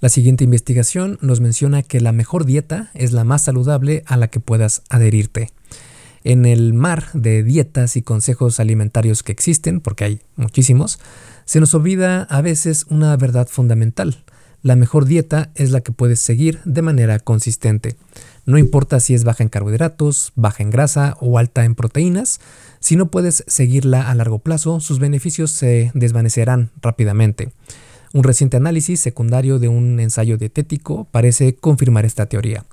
La 0.00 0.08
siguiente 0.08 0.44
investigación 0.44 1.18
nos 1.20 1.40
menciona 1.40 1.82
que 1.82 2.00
la 2.00 2.12
mejor 2.12 2.44
dieta 2.44 2.90
es 2.94 3.12
la 3.12 3.24
más 3.24 3.44
saludable 3.44 4.04
a 4.06 4.16
la 4.16 4.28
que 4.28 4.40
puedas 4.40 4.82
adherirte. 4.88 5.50
En 6.26 6.44
el 6.44 6.74
mar 6.74 7.04
de 7.12 7.44
dietas 7.44 7.96
y 7.96 8.02
consejos 8.02 8.58
alimentarios 8.58 9.22
que 9.22 9.30
existen, 9.30 9.78
porque 9.80 10.02
hay 10.02 10.20
muchísimos, 10.34 10.98
Se 11.44 11.60
nos 11.60 11.72
olvida 11.72 12.24
a 12.24 12.40
veces 12.40 12.86
una 12.90 13.16
verdad 13.16 13.46
fundamental. 13.48 14.24
La 14.60 14.74
mejor 14.74 15.04
dieta 15.04 15.52
es 15.54 15.70
la 15.70 15.82
que 15.82 15.92
puedes 15.92 16.18
seguir 16.18 16.58
de 16.64 16.82
manera 16.82 17.20
consistente. 17.20 17.94
No 18.44 18.58
importa 18.58 18.98
si 18.98 19.14
es 19.14 19.22
baja 19.22 19.44
en 19.44 19.48
carbohidratos, 19.48 20.32
baja 20.34 20.64
en 20.64 20.70
grasa 20.70 21.16
o 21.20 21.38
alta 21.38 21.64
en 21.64 21.76
proteínas, 21.76 22.40
si 22.80 22.96
no 22.96 23.08
puedes 23.08 23.44
seguirla 23.46 24.10
a 24.10 24.14
largo 24.16 24.40
plazo, 24.40 24.80
sus 24.80 24.98
beneficios 24.98 25.52
se 25.52 25.92
desvanecerán 25.94 26.72
rápidamente. 26.82 27.52
Un 28.12 28.24
reciente 28.24 28.56
análisis 28.56 28.98
secundario 28.98 29.60
de 29.60 29.68
un 29.68 30.00
ensayo 30.00 30.38
dietético 30.38 31.06
parece 31.12 31.54
confirmar 31.54 32.04
esta 32.04 32.26
teoría. 32.26 32.64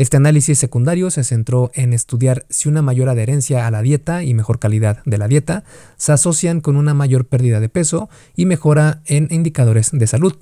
Este 0.00 0.16
análisis 0.16 0.58
secundario 0.58 1.10
se 1.10 1.24
centró 1.24 1.70
en 1.74 1.92
estudiar 1.92 2.46
si 2.48 2.70
una 2.70 2.80
mayor 2.80 3.10
adherencia 3.10 3.66
a 3.66 3.70
la 3.70 3.82
dieta 3.82 4.24
y 4.24 4.32
mejor 4.32 4.58
calidad 4.58 5.02
de 5.04 5.18
la 5.18 5.28
dieta 5.28 5.62
se 5.98 6.12
asocian 6.12 6.62
con 6.62 6.76
una 6.76 6.94
mayor 6.94 7.26
pérdida 7.26 7.60
de 7.60 7.68
peso 7.68 8.08
y 8.34 8.46
mejora 8.46 9.02
en 9.04 9.28
indicadores 9.30 9.90
de 9.92 10.06
salud. 10.06 10.36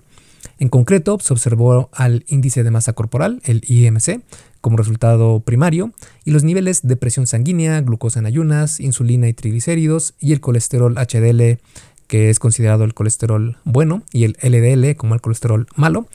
En 0.61 0.69
concreto, 0.69 1.19
se 1.21 1.33
observó 1.33 1.91
al 1.93 2.25
índice 2.29 2.63
de 2.63 2.71
masa 2.71 2.93
corporal, 2.93 3.43
el 3.43 3.63
IMC, 3.67 4.21
como 4.61 4.77
resultado 4.77 5.41
primario, 5.41 5.93
y 6.25 6.31
los 6.31 6.45
niveles 6.45 6.87
de 6.87 6.95
presión 6.95 7.27
sanguínea, 7.27 7.81
glucosa 7.81 8.21
en 8.21 8.27
ayunas, 8.27 8.79
insulina 8.79 9.27
y 9.27 9.33
triglicéridos, 9.33 10.15
y 10.21 10.35
el 10.35 10.41
colesterol 10.41 10.95
HDL, 10.95 11.59
que 12.07 12.31
es 12.31 12.39
considerado 12.39 12.85
el 12.85 12.95
colesterol 12.95 13.57
bueno, 13.65 14.05
y 14.13 14.23
el 14.23 14.37
LDL 14.41 14.95
como 14.95 15.15
el 15.15 15.21
colesterol 15.21 15.67
malo. 15.75 16.07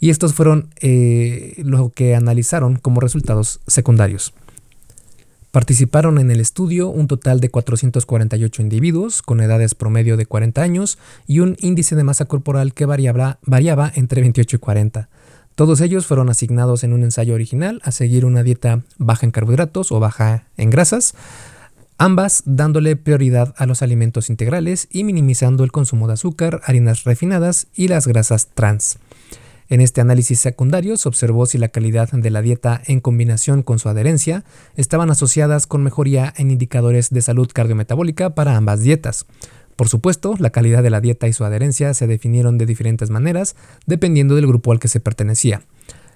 Y 0.00 0.10
estos 0.10 0.34
fueron 0.34 0.70
eh, 0.80 1.54
lo 1.64 1.90
que 1.90 2.14
analizaron 2.14 2.76
como 2.76 3.00
resultados 3.00 3.60
secundarios. 3.66 4.32
Participaron 5.50 6.18
en 6.18 6.30
el 6.30 6.40
estudio 6.40 6.88
un 6.88 7.08
total 7.08 7.40
de 7.40 7.50
448 7.50 8.62
individuos 8.62 9.20
con 9.20 9.40
edades 9.40 9.74
promedio 9.74 10.16
de 10.16 10.24
40 10.24 10.62
años 10.62 10.98
y 11.26 11.40
un 11.40 11.56
índice 11.60 11.96
de 11.96 12.04
masa 12.04 12.24
corporal 12.26 12.72
que 12.72 12.86
variaba, 12.86 13.38
variaba 13.42 13.90
entre 13.94 14.20
28 14.20 14.56
y 14.56 14.58
40. 14.60 15.08
Todos 15.56 15.80
ellos 15.80 16.06
fueron 16.06 16.30
asignados 16.30 16.84
en 16.84 16.92
un 16.92 17.02
ensayo 17.02 17.34
original 17.34 17.82
a 17.84 17.90
seguir 17.90 18.24
una 18.24 18.44
dieta 18.44 18.82
baja 18.96 19.26
en 19.26 19.32
carbohidratos 19.32 19.90
o 19.90 19.98
baja 19.98 20.46
en 20.56 20.70
grasas, 20.70 21.14
ambas 21.98 22.44
dándole 22.46 22.94
prioridad 22.94 23.52
a 23.58 23.66
los 23.66 23.82
alimentos 23.82 24.30
integrales 24.30 24.86
y 24.88 25.02
minimizando 25.02 25.64
el 25.64 25.72
consumo 25.72 26.06
de 26.06 26.14
azúcar, 26.14 26.60
harinas 26.64 27.02
refinadas 27.02 27.66
y 27.74 27.88
las 27.88 28.06
grasas 28.06 28.48
trans. 28.54 28.98
En 29.70 29.80
este 29.80 30.00
análisis 30.00 30.40
secundario 30.40 30.96
se 30.96 31.08
observó 31.08 31.46
si 31.46 31.56
la 31.56 31.68
calidad 31.68 32.10
de 32.10 32.30
la 32.30 32.42
dieta 32.42 32.82
en 32.86 32.98
combinación 32.98 33.62
con 33.62 33.78
su 33.78 33.88
adherencia 33.88 34.42
estaban 34.74 35.10
asociadas 35.10 35.68
con 35.68 35.84
mejoría 35.84 36.34
en 36.36 36.50
indicadores 36.50 37.10
de 37.10 37.22
salud 37.22 37.48
cardiometabólica 37.54 38.34
para 38.34 38.56
ambas 38.56 38.80
dietas. 38.80 39.26
Por 39.76 39.88
supuesto, 39.88 40.34
la 40.40 40.50
calidad 40.50 40.82
de 40.82 40.90
la 40.90 41.00
dieta 41.00 41.28
y 41.28 41.32
su 41.32 41.44
adherencia 41.44 41.94
se 41.94 42.08
definieron 42.08 42.58
de 42.58 42.66
diferentes 42.66 43.10
maneras 43.10 43.54
dependiendo 43.86 44.34
del 44.34 44.48
grupo 44.48 44.72
al 44.72 44.80
que 44.80 44.88
se 44.88 44.98
pertenecía. 44.98 45.62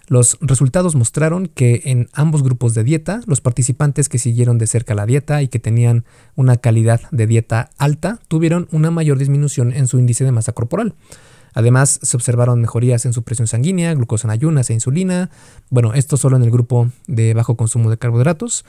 Los 0.09 0.37
resultados 0.41 0.97
mostraron 0.97 1.47
que 1.47 1.83
en 1.85 2.09
ambos 2.13 2.43
grupos 2.43 2.75
de 2.75 2.83
dieta, 2.83 3.21
los 3.27 3.41
participantes 3.41 4.09
que 4.09 4.19
siguieron 4.19 4.59
de 4.59 4.67
cerca 4.67 4.95
la 4.95 5.07
dieta 5.07 5.43
y 5.43 5.49
que 5.49 5.61
tenían 5.61 6.05
una 6.35 6.57
calidad 6.57 7.03
de 7.13 7.29
dieta 7.29 7.71
alta 7.79 8.19
tuvieron 8.27 8.67
una 8.73 8.91
mayor 8.91 9.17
disminución 9.17 9.73
en 9.73 9.87
su 9.87 10.01
índice 10.01 10.25
de 10.25 10.33
masa 10.33 10.53
corporal. 10.53 10.95
Además, 11.55 12.01
se 12.03 12.17
observaron 12.17 12.61
mejorías 12.61 13.07
en 13.07 13.13
su 13.13 13.23
presión 13.23 13.47
sanguínea, 13.47 13.95
glucosa 13.95 14.27
en 14.27 14.33
ayunas 14.33 14.69
e 14.71 14.75
insulina. 14.75 15.31
Bueno, 15.71 15.95
esto 15.95 16.17
solo 16.17 16.37
en 16.37 16.43
el 16.43 16.51
grupo 16.51 16.91
de 17.07 17.33
bajo 17.33 17.57
consumo 17.57 17.91
de 17.91 17.97
carbohidratos. 17.97 18.65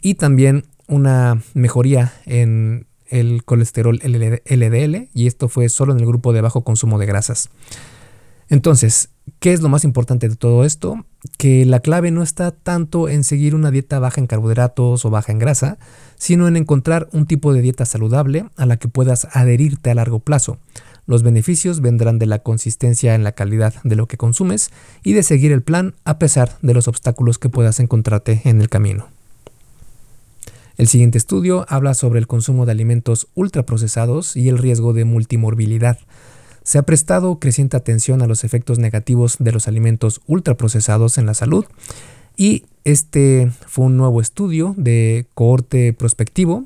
Y 0.00 0.16
también 0.16 0.66
una 0.86 1.42
mejoría 1.54 2.12
en 2.26 2.86
el 3.08 3.44
colesterol 3.44 4.00
LDL, 4.02 5.08
y 5.14 5.26
esto 5.26 5.48
fue 5.48 5.68
solo 5.68 5.92
en 5.92 6.00
el 6.00 6.06
grupo 6.06 6.32
de 6.32 6.40
bajo 6.40 6.64
consumo 6.64 6.98
de 6.98 7.06
grasas. 7.06 7.50
Entonces, 8.48 9.10
¿qué 9.38 9.52
es 9.52 9.62
lo 9.62 9.68
más 9.68 9.84
importante 9.84 10.28
de 10.28 10.36
todo 10.36 10.64
esto? 10.64 11.04
Que 11.38 11.64
la 11.64 11.80
clave 11.80 12.10
no 12.10 12.22
está 12.22 12.50
tanto 12.50 13.08
en 13.08 13.24
seguir 13.24 13.54
una 13.54 13.70
dieta 13.70 13.98
baja 13.98 14.20
en 14.20 14.26
carbohidratos 14.26 15.04
o 15.04 15.10
baja 15.10 15.32
en 15.32 15.38
grasa, 15.38 15.78
sino 16.16 16.48
en 16.48 16.56
encontrar 16.56 17.08
un 17.12 17.26
tipo 17.26 17.52
de 17.54 17.62
dieta 17.62 17.86
saludable 17.86 18.46
a 18.56 18.66
la 18.66 18.76
que 18.76 18.88
puedas 18.88 19.26
adherirte 19.32 19.90
a 19.90 19.94
largo 19.94 20.18
plazo. 20.18 20.58
Los 21.06 21.22
beneficios 21.22 21.80
vendrán 21.80 22.18
de 22.18 22.26
la 22.26 22.38
consistencia 22.38 23.14
en 23.14 23.24
la 23.24 23.32
calidad 23.32 23.74
de 23.84 23.96
lo 23.96 24.08
que 24.08 24.16
consumes 24.16 24.70
y 25.02 25.12
de 25.12 25.22
seguir 25.22 25.52
el 25.52 25.62
plan 25.62 25.94
a 26.04 26.18
pesar 26.18 26.56
de 26.62 26.74
los 26.74 26.88
obstáculos 26.88 27.38
que 27.38 27.50
puedas 27.50 27.78
encontrarte 27.80 28.40
en 28.44 28.60
el 28.60 28.68
camino. 28.68 29.08
El 30.76 30.88
siguiente 30.88 31.18
estudio 31.18 31.66
habla 31.68 31.94
sobre 31.94 32.18
el 32.18 32.26
consumo 32.26 32.66
de 32.66 32.72
alimentos 32.72 33.28
ultraprocesados 33.34 34.36
y 34.36 34.48
el 34.48 34.58
riesgo 34.58 34.92
de 34.92 35.04
multimorbilidad. 35.04 35.98
Se 36.64 36.78
ha 36.78 36.82
prestado 36.82 37.38
creciente 37.38 37.76
atención 37.76 38.22
a 38.22 38.26
los 38.26 38.42
efectos 38.42 38.78
negativos 38.78 39.36
de 39.38 39.52
los 39.52 39.68
alimentos 39.68 40.22
ultraprocesados 40.26 41.18
en 41.18 41.26
la 41.26 41.34
salud 41.34 41.66
y 42.36 42.64
este 42.84 43.52
fue 43.66 43.84
un 43.84 43.96
nuevo 43.96 44.20
estudio 44.20 44.74
de 44.76 45.26
cohorte 45.34 45.92
prospectivo 45.92 46.64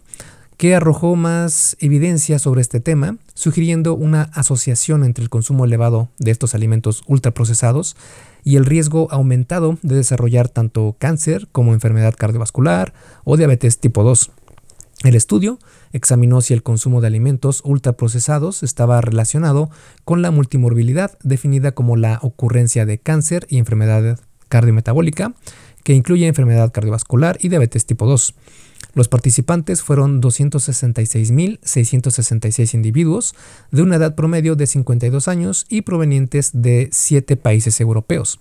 que 0.59 0.75
arrojó 0.75 1.15
más 1.15 1.77
evidencia 1.79 2.41
sobre 2.41 2.61
este 2.61 2.81
tema, 2.81 3.17
sugiriendo 3.33 3.95
una 3.95 4.23
asociación 4.35 5.05
entre 5.05 5.23
el 5.23 5.31
consumo 5.31 5.65
elevado 5.65 6.09
de 6.19 6.33
estos 6.33 6.53
alimentos 6.53 7.05
ultraprocesados 7.07 7.97
y 8.43 8.57
el 8.57 8.67
riesgo 8.67 9.07
aumentado 9.13 9.79
de 9.83 9.95
desarrollar 9.95 10.49
tanto 10.49 10.97
cáncer 10.99 11.47
como 11.53 11.75
enfermedad 11.75 12.15
cardiovascular 12.19 12.93
o 13.23 13.37
diabetes 13.37 13.79
tipo 13.79 14.03
2. 14.03 14.33
El 15.05 15.15
estudio 15.15 15.61
examinó 15.93 16.41
si 16.41 16.55
el 16.55 16.65
consumo 16.65 17.01
de 17.01 17.07
alimentos 17.07 17.63
ultraprocesados 17.65 18.65
estaba 18.65 19.01
relacionado 19.01 19.71
con 20.05 20.23
la 20.23 20.33
multimorbilidad 20.33 21.17
definida 21.23 21.71
como 21.71 21.95
la 21.97 22.19
ocurrencia 22.21 22.85
de 22.85 22.99
cáncer 22.99 23.47
y 23.49 23.59
enfermedad 23.59 24.19
cardiometabólica, 24.49 25.35
que 25.85 25.95
incluye 25.95 26.27
enfermedad 26.27 26.73
cardiovascular 26.73 27.39
y 27.41 27.49
diabetes 27.49 27.87
tipo 27.87 28.07
2. 28.07 28.35
Los 28.95 29.09
participantes 29.09 29.83
fueron 29.83 30.23
266.666 30.23 32.75
individuos 32.75 33.35
de 33.71 33.83
una 33.83 33.97
edad 33.97 34.15
promedio 34.15 34.57
de 34.57 34.67
52 34.67 35.29
años 35.29 35.67
y 35.69 35.83
provenientes 35.83 36.53
de 36.55 36.89
7 36.93 37.37
países 37.37 37.79
europeos. 37.81 38.41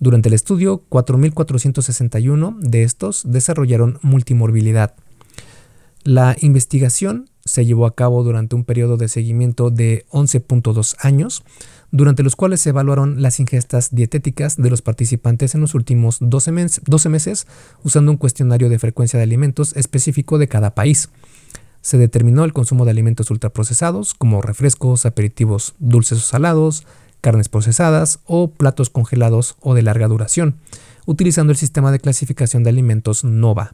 Durante 0.00 0.28
el 0.28 0.34
estudio, 0.34 0.82
4.461 0.90 2.58
de 2.58 2.82
estos 2.82 3.22
desarrollaron 3.24 4.00
multimorbilidad. 4.02 4.94
La 6.02 6.36
investigación 6.40 7.30
se 7.44 7.64
llevó 7.64 7.86
a 7.86 7.94
cabo 7.94 8.24
durante 8.24 8.56
un 8.56 8.64
periodo 8.64 8.96
de 8.96 9.06
seguimiento 9.08 9.70
de 9.70 10.04
11.2 10.10 10.96
años, 11.00 11.44
durante 11.94 12.24
los 12.24 12.34
cuales 12.34 12.60
se 12.60 12.70
evaluaron 12.70 13.22
las 13.22 13.38
ingestas 13.38 13.94
dietéticas 13.94 14.56
de 14.56 14.68
los 14.68 14.82
participantes 14.82 15.54
en 15.54 15.60
los 15.60 15.76
últimos 15.76 16.18
12, 16.20 16.50
meses 16.50 17.46
usando 17.84 18.10
un 18.10 18.16
cuestionario 18.16 18.68
de 18.68 18.80
frecuencia 18.80 19.16
de 19.16 19.22
alimentos 19.22 19.76
específico 19.76 20.38
de 20.38 20.48
cada 20.48 20.74
país. 20.74 21.10
Se 21.82 21.96
determinó 21.96 22.42
el 22.42 22.52
consumo 22.52 22.84
de 22.84 22.90
alimentos 22.90 23.30
ultraprocesados 23.30 24.14
como 24.14 24.42
refrescos, 24.42 25.06
aperitivos 25.06 25.76
dulces 25.78 26.18
o 26.18 26.22
salados, 26.22 26.84
carnes 27.20 27.48
procesadas 27.48 28.18
o 28.26 28.50
platos 28.50 28.90
congelados 28.90 29.54
o 29.60 29.74
de 29.74 29.82
larga 29.82 30.08
duración, 30.08 30.56
utilizando 31.06 31.52
el 31.52 31.58
sistema 31.58 31.92
de 31.92 32.00
clasificación 32.00 32.64
de 32.64 32.70
alimentos 32.70 33.22
NOVA. 33.22 33.72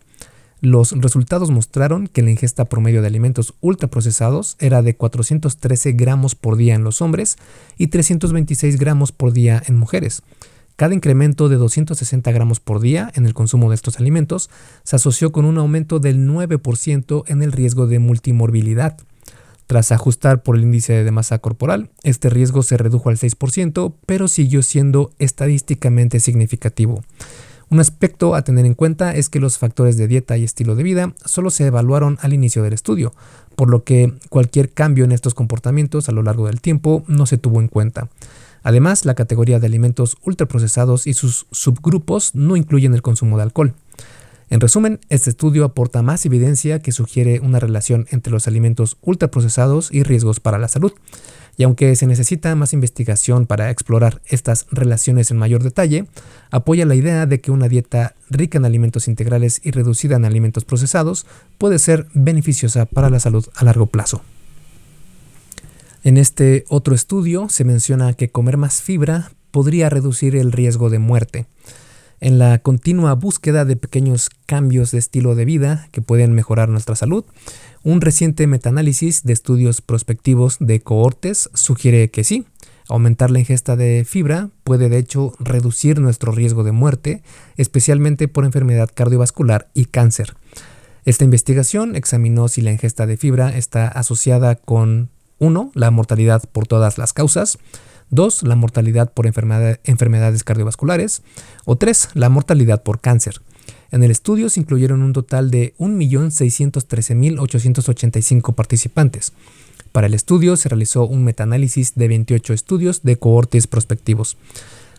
Los 0.63 0.93
resultados 0.93 1.51
mostraron 1.51 2.07
que 2.07 2.21
la 2.21 2.31
ingesta 2.31 2.67
promedio 2.67 3.01
de 3.01 3.07
alimentos 3.07 3.55
ultraprocesados 3.61 4.57
era 4.59 4.83
de 4.83 4.95
413 4.95 5.93
gramos 5.93 6.35
por 6.35 6.57
día 6.57 6.75
en 6.75 6.85
los 6.85 7.01
hombres 7.01 7.37
y 7.79 7.87
326 7.87 8.79
gramos 8.79 9.11
por 9.11 9.33
día 9.33 9.63
en 9.67 9.79
mujeres. 9.79 10.23
Cada 10.77 10.95
incremento 10.95 11.49
de 11.49 11.57
260 11.57 12.31
gramos 12.33 12.61
por 12.61 12.81
día 12.81 13.11
en 13.15 13.25
el 13.25 13.33
consumo 13.33 13.71
de 13.71 13.75
estos 13.75 13.99
alimentos 14.01 14.51
se 14.83 14.97
asoció 14.97 15.33
con 15.33 15.47
un 15.47 15.57
aumento 15.57 15.99
del 15.99 16.29
9% 16.29 17.25
en 17.27 17.43
el 17.43 17.53
riesgo 17.53 17.87
de 17.87 17.99
multimorbilidad. 17.99 18.99
Tras 19.67 19.93
ajustar 19.93 20.43
por 20.43 20.57
el 20.57 20.63
índice 20.63 21.05
de 21.05 21.11
masa 21.11 21.39
corporal, 21.39 21.91
este 22.03 22.29
riesgo 22.29 22.63
se 22.63 22.77
redujo 22.77 23.09
al 23.09 23.17
6%, 23.17 23.95
pero 24.05 24.27
siguió 24.27 24.63
siendo 24.63 25.13
estadísticamente 25.19 26.19
significativo. 26.19 27.03
Un 27.71 27.79
aspecto 27.79 28.35
a 28.35 28.43
tener 28.43 28.67
en 28.67 28.75
cuenta 28.75 29.15
es 29.15 29.29
que 29.29 29.39
los 29.39 29.57
factores 29.57 29.97
de 29.97 30.09
dieta 30.09 30.37
y 30.37 30.43
estilo 30.43 30.75
de 30.75 30.83
vida 30.83 31.15
solo 31.25 31.51
se 31.51 31.67
evaluaron 31.67 32.19
al 32.21 32.33
inicio 32.33 32.65
del 32.65 32.73
estudio, 32.73 33.15
por 33.55 33.71
lo 33.71 33.85
que 33.85 34.13
cualquier 34.29 34.73
cambio 34.73 35.05
en 35.05 35.13
estos 35.13 35.35
comportamientos 35.35 36.09
a 36.09 36.13
lo 36.13 36.25
largo 36.25 36.49
del 36.49 36.61
tiempo 36.61 37.05
no 37.07 37.27
se 37.27 37.39
tuvo 37.39 37.61
en 37.61 37.69
cuenta. 37.69 38.09
Además, 38.65 39.05
la 39.05 39.15
categoría 39.15 39.61
de 39.61 39.69
alimentos 39.69 40.17
ultraprocesados 40.25 41.07
y 41.07 41.15
sus 41.15 41.47
subgrupos 41.53 42.35
no 42.35 42.57
incluyen 42.57 42.93
el 42.93 43.03
consumo 43.03 43.37
de 43.37 43.45
alcohol. 43.45 43.75
En 44.51 44.59
resumen, 44.59 44.99
este 45.09 45.31
estudio 45.31 45.65
aporta 45.65 46.03
más 46.03 46.27
evidencia 46.27 46.81
que 46.81 46.91
sugiere 46.91 47.39
una 47.39 47.61
relación 47.61 48.09
entre 48.11 48.33
los 48.33 48.49
alimentos 48.49 48.97
ultraprocesados 49.01 49.93
y 49.93 50.03
riesgos 50.03 50.41
para 50.41 50.59
la 50.59 50.67
salud. 50.67 50.93
Y 51.61 51.63
aunque 51.63 51.95
se 51.95 52.07
necesita 52.07 52.55
más 52.55 52.73
investigación 52.73 53.45
para 53.45 53.69
explorar 53.69 54.23
estas 54.25 54.65
relaciones 54.71 55.31
en 55.31 55.37
mayor 55.37 55.63
detalle, 55.63 56.07
apoya 56.51 56.87
la 56.87 56.95
idea 56.95 57.27
de 57.27 57.43
que 57.43 57.51
una 57.51 57.69
dieta 57.69 58.15
rica 58.31 58.57
en 58.57 58.65
alimentos 58.65 59.09
integrales 59.09 59.61
y 59.63 59.71
reducida 59.71 60.17
en 60.17 60.25
alimentos 60.25 60.65
procesados 60.65 61.27
puede 61.59 61.79
ser 61.79 62.07
beneficiosa 62.15 62.87
para 62.87 63.11
la 63.11 63.21
salud 63.21 63.47
a 63.55 63.65
largo 63.67 63.85
plazo. 63.89 64.23
En 66.03 66.17
este 66.17 66.65
otro 66.71 66.95
estudio 66.95 67.51
se 67.51 67.65
menciona 67.65 68.15
que 68.15 68.31
comer 68.31 68.57
más 68.57 68.81
fibra 68.81 69.31
podría 69.51 69.91
reducir 69.91 70.37
el 70.37 70.53
riesgo 70.53 70.89
de 70.89 70.99
muerte. 70.99 71.45
En 72.21 72.39
la 72.39 72.59
continua 72.59 73.15
búsqueda 73.15 73.65
de 73.65 73.77
pequeños 73.77 74.29
cambios 74.45 74.91
de 74.91 74.99
estilo 74.99 75.35
de 75.35 75.47
vida 75.47 75.89
que 75.91 76.03
pueden 76.03 76.35
mejorar 76.35 76.69
nuestra 76.69 76.95
salud, 76.95 77.25
un 77.83 78.03
reciente 78.03 78.47
metaanálisis 78.47 79.23
de 79.25 79.33
estudios 79.33 79.81
prospectivos 79.81 80.59
de 80.61 80.81
cohortes 80.81 81.49
sugiere 81.55 82.11
que 82.11 82.23
sí, 82.25 82.45
aumentar 82.89 83.31
la 83.31 83.39
ingesta 83.39 83.75
de 83.75 84.05
fibra 84.07 84.51
puede 84.65 84.91
de 84.91 84.99
hecho 84.99 85.33
reducir 85.39 85.99
nuestro 85.99 86.33
riesgo 86.33 86.63
de 86.63 86.73
muerte, 86.73 87.23
especialmente 87.57 88.29
por 88.29 88.45
enfermedad 88.45 88.91
cardiovascular 88.93 89.71
y 89.73 89.87
cáncer. 89.87 90.35
Esta 91.07 91.25
investigación 91.25 91.97
examinó 91.97 92.49
si 92.49 92.61
la 92.61 92.73
ingesta 92.73 93.07
de 93.07 93.17
fibra 93.17 93.57
está 93.57 93.89
asociada 93.89 94.57
con 94.57 95.09
1. 95.39 95.73
La 95.75 95.91
mortalidad 95.91 96.45
por 96.53 96.67
todas 96.67 96.99
las 96.99 97.15
causas, 97.15 97.59
2. 98.11 98.43
La 98.45 98.57
mortalidad 98.57 99.13
por 99.13 99.27
enfermedades 99.27 100.45
cardiovasculares 100.45 101.23
o 101.65 101.77
3. 101.77 102.11
La 102.15 102.29
mortalidad 102.29 102.83
por 102.83 103.01
cáncer. 103.01 103.41
En 103.91 104.05
el 104.05 104.11
estudio 104.11 104.51
se 104.51 104.61
incluyeron 104.61 105.03
un 105.03 105.13
total 105.13 105.51
de 105.51 105.75
1.613.885 105.79 108.55
participantes. 108.55 109.33
Para 109.93 110.07
el 110.07 110.15
estudio 110.15 110.57
se 110.57 110.69
realizó 110.69 111.05
un 111.07 111.25
metaanálisis 111.25 111.97
de 111.97 112.07
28 112.07 112.53
estudios 112.53 113.03
de 113.03 113.17
cohortes 113.17 113.67
prospectivos. 113.67 114.37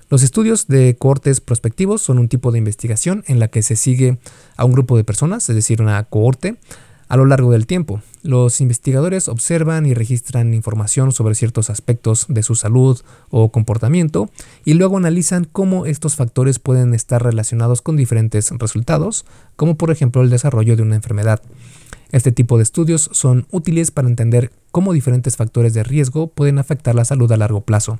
Los 0.09 0.23
estudios 0.23 0.67
de 0.67 0.97
cohortes 0.97 1.39
prospectivos 1.39 2.01
son 2.01 2.19
un 2.19 2.27
tipo 2.27 2.51
de 2.51 2.57
investigación 2.57 3.23
en 3.27 3.39
la 3.39 3.47
que 3.47 3.61
se 3.61 3.77
sigue 3.77 4.17
a 4.57 4.65
un 4.65 4.73
grupo 4.73 4.97
de 4.97 5.05
personas, 5.05 5.47
es 5.47 5.55
decir, 5.55 5.81
una 5.81 6.03
cohorte, 6.03 6.57
a 7.11 7.17
lo 7.17 7.25
largo 7.25 7.51
del 7.51 7.67
tiempo. 7.67 8.01
Los 8.23 8.61
investigadores 8.61 9.27
observan 9.27 9.85
y 9.85 9.93
registran 9.93 10.53
información 10.53 11.11
sobre 11.11 11.35
ciertos 11.35 11.69
aspectos 11.69 12.25
de 12.29 12.41
su 12.41 12.55
salud 12.55 13.01
o 13.29 13.51
comportamiento 13.51 14.29
y 14.63 14.75
luego 14.75 14.95
analizan 14.95 15.43
cómo 15.43 15.85
estos 15.85 16.15
factores 16.15 16.59
pueden 16.59 16.93
estar 16.93 17.21
relacionados 17.21 17.81
con 17.81 17.97
diferentes 17.97 18.49
resultados, 18.51 19.25
como 19.57 19.75
por 19.75 19.91
ejemplo 19.91 20.21
el 20.21 20.29
desarrollo 20.29 20.77
de 20.77 20.83
una 20.83 20.95
enfermedad. 20.95 21.41
Este 22.13 22.31
tipo 22.31 22.55
de 22.55 22.63
estudios 22.63 23.09
son 23.11 23.45
útiles 23.51 23.91
para 23.91 24.07
entender 24.07 24.53
cómo 24.71 24.93
diferentes 24.93 25.35
factores 25.35 25.73
de 25.73 25.83
riesgo 25.83 26.27
pueden 26.27 26.59
afectar 26.59 26.95
la 26.95 27.03
salud 27.03 27.29
a 27.33 27.35
largo 27.35 27.59
plazo. 27.59 27.99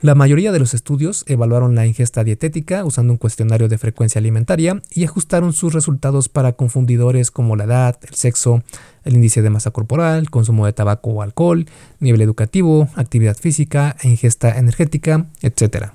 La 0.00 0.14
mayoría 0.14 0.52
de 0.52 0.58
los 0.58 0.74
estudios 0.74 1.24
evaluaron 1.28 1.74
la 1.74 1.86
ingesta 1.86 2.24
dietética 2.24 2.84
usando 2.84 3.12
un 3.12 3.16
cuestionario 3.16 3.68
de 3.68 3.78
frecuencia 3.78 4.18
alimentaria 4.18 4.82
y 4.90 5.04
ajustaron 5.04 5.52
sus 5.52 5.72
resultados 5.72 6.28
para 6.28 6.52
confundidores 6.52 7.30
como 7.30 7.56
la 7.56 7.64
edad, 7.64 7.98
el 8.06 8.14
sexo, 8.14 8.62
el 9.04 9.14
índice 9.14 9.40
de 9.40 9.50
masa 9.50 9.70
corporal, 9.70 10.30
consumo 10.30 10.66
de 10.66 10.74
tabaco 10.74 11.10
o 11.10 11.22
alcohol, 11.22 11.66
nivel 12.00 12.20
educativo, 12.20 12.88
actividad 12.96 13.36
física 13.36 13.96
ingesta 14.02 14.58
energética, 14.58 15.26
etc. 15.40 15.92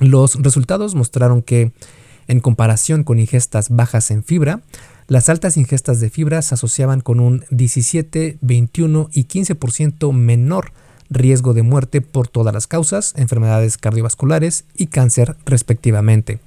Los 0.00 0.42
resultados 0.42 0.94
mostraron 0.94 1.42
que, 1.42 1.72
en 2.28 2.40
comparación 2.40 3.04
con 3.04 3.18
ingestas 3.18 3.68
bajas 3.70 4.10
en 4.10 4.24
fibra, 4.24 4.60
las 5.08 5.28
altas 5.28 5.56
ingestas 5.56 6.00
de 6.00 6.10
fibra 6.10 6.42
se 6.42 6.54
asociaban 6.54 7.00
con 7.00 7.20
un 7.20 7.44
17, 7.50 8.38
21 8.40 9.08
y 9.12 9.24
15% 9.24 10.12
menor 10.12 10.72
riesgo 11.10 11.54
de 11.54 11.62
muerte 11.62 12.00
por 12.00 12.28
todas 12.28 12.52
las 12.54 12.66
causas, 12.66 13.14
enfermedades 13.16 13.78
cardiovasculares 13.78 14.64
y 14.76 14.86
cáncer 14.86 15.36
respectivamente. 15.44 16.40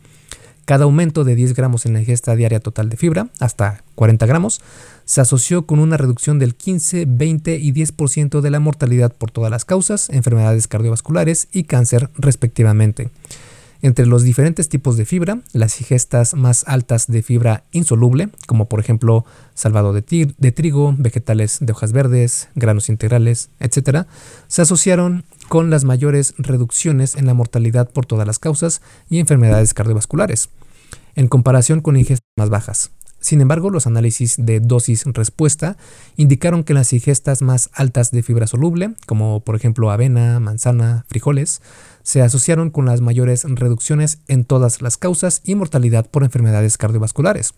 Cada 0.65 0.83
aumento 0.83 1.23
de 1.23 1.33
10 1.33 1.55
gramos 1.55 1.87
en 1.87 1.93
la 1.93 1.99
ingesta 1.99 2.35
diaria 2.35 2.59
total 2.59 2.89
de 2.89 2.97
fibra, 2.97 3.29
hasta 3.39 3.83
40 3.95 4.27
gramos, 4.27 4.61
se 5.03 5.19
asoció 5.19 5.65
con 5.65 5.79
una 5.79 5.97
reducción 5.97 6.37
del 6.37 6.53
15, 6.53 7.05
20 7.07 7.57
y 7.57 7.73
10% 7.73 8.41
de 8.41 8.51
la 8.51 8.59
mortalidad 8.59 9.11
por 9.11 9.31
todas 9.31 9.49
las 9.49 9.65
causas, 9.65 10.09
enfermedades 10.11 10.67
cardiovasculares 10.67 11.47
y 11.51 11.63
cáncer 11.63 12.12
respectivamente. 12.15 13.10
Entre 13.81 14.05
los 14.05 14.23
diferentes 14.23 14.67
tipos 14.67 14.97
de 14.97 15.05
fibra, 15.05 15.39
las 15.53 15.79
ingestas 15.79 16.33
más 16.33 16.65
altas 16.67 17.07
de 17.07 17.23
fibra 17.23 17.63
insoluble, 17.71 18.29
como 18.45 18.67
por 18.67 18.81
ejemplo 18.81 19.25
salvado 19.53 19.93
de, 19.93 20.01
trigo, 20.51 20.95
vegetales 20.97 21.59
de 21.61 21.71
hojas 21.71 21.93
verdes, 21.93 22.49
granos 22.55 22.89
integrales, 22.89 23.49
etc., 23.59 24.05
se 24.47 24.61
asociaron 24.61 25.23
con 25.47 25.69
las 25.69 25.85
mayores 25.85 26.33
reducciones 26.37 27.15
en 27.15 27.25
la 27.25 27.33
mortalidad 27.33 27.89
por 27.89 28.05
todas 28.05 28.27
las 28.27 28.37
causas 28.37 28.81
y 29.09 29.19
enfermedades 29.19 29.73
cardiovasculares, 29.73 30.49
en 31.15 31.27
comparación 31.27 31.79
con 31.79 31.95
ingestas 31.95 32.27
más 32.37 32.49
bajas. 32.49 32.91
Sin 33.19 33.41
embargo, 33.41 33.69
los 33.69 33.86
análisis 33.86 34.36
de 34.38 34.60
dosis-respuesta 34.60 35.77
indicaron 36.15 36.63
que 36.63 36.73
las 36.73 36.93
ingestas 36.93 37.41
más 37.41 37.69
altas 37.73 38.12
de 38.12 38.23
fibra 38.23 38.47
soluble, 38.47 38.93
como 39.05 39.41
por 39.41 39.55
ejemplo 39.55 39.91
avena, 39.91 40.39
manzana, 40.39 41.05
frijoles, 41.08 41.62
se 42.03 42.21
asociaron 42.21 42.69
con 42.69 42.86
las 42.86 43.01
mayores 43.01 43.43
reducciones 43.43 44.19
en 44.27 44.45
todas 44.45 44.82
las 44.82 44.97
causas 44.97 45.41
y 45.43 45.55
mortalidad 45.55 46.10
por 46.10 46.23
enfermedades 46.23 46.77
cardiovasculares. 46.77 47.53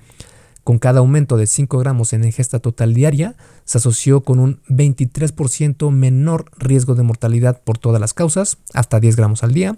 Con 0.64 0.78
cada 0.78 1.00
aumento 1.00 1.38
de 1.38 1.48
5 1.48 1.80
gramos 1.80 2.14
en 2.14 2.24
ingesta 2.24 2.60
total 2.60 2.94
diaria, 2.94 3.36
se 3.66 3.80
asoció 3.80 4.22
con 4.22 4.40
un 4.40 4.62
23% 4.68 5.90
menor 5.92 6.52
riesgo 6.58 6.94
de 6.94 7.04
mortalidad 7.04 7.62
por 7.64 7.80
todas 7.80 8.00
las 8.00 8.14
causas, 8.14 8.58
hasta 8.74 9.00
10 9.00 9.16
gramos 9.16 9.44
al 9.44 9.54
día, 9.54 9.78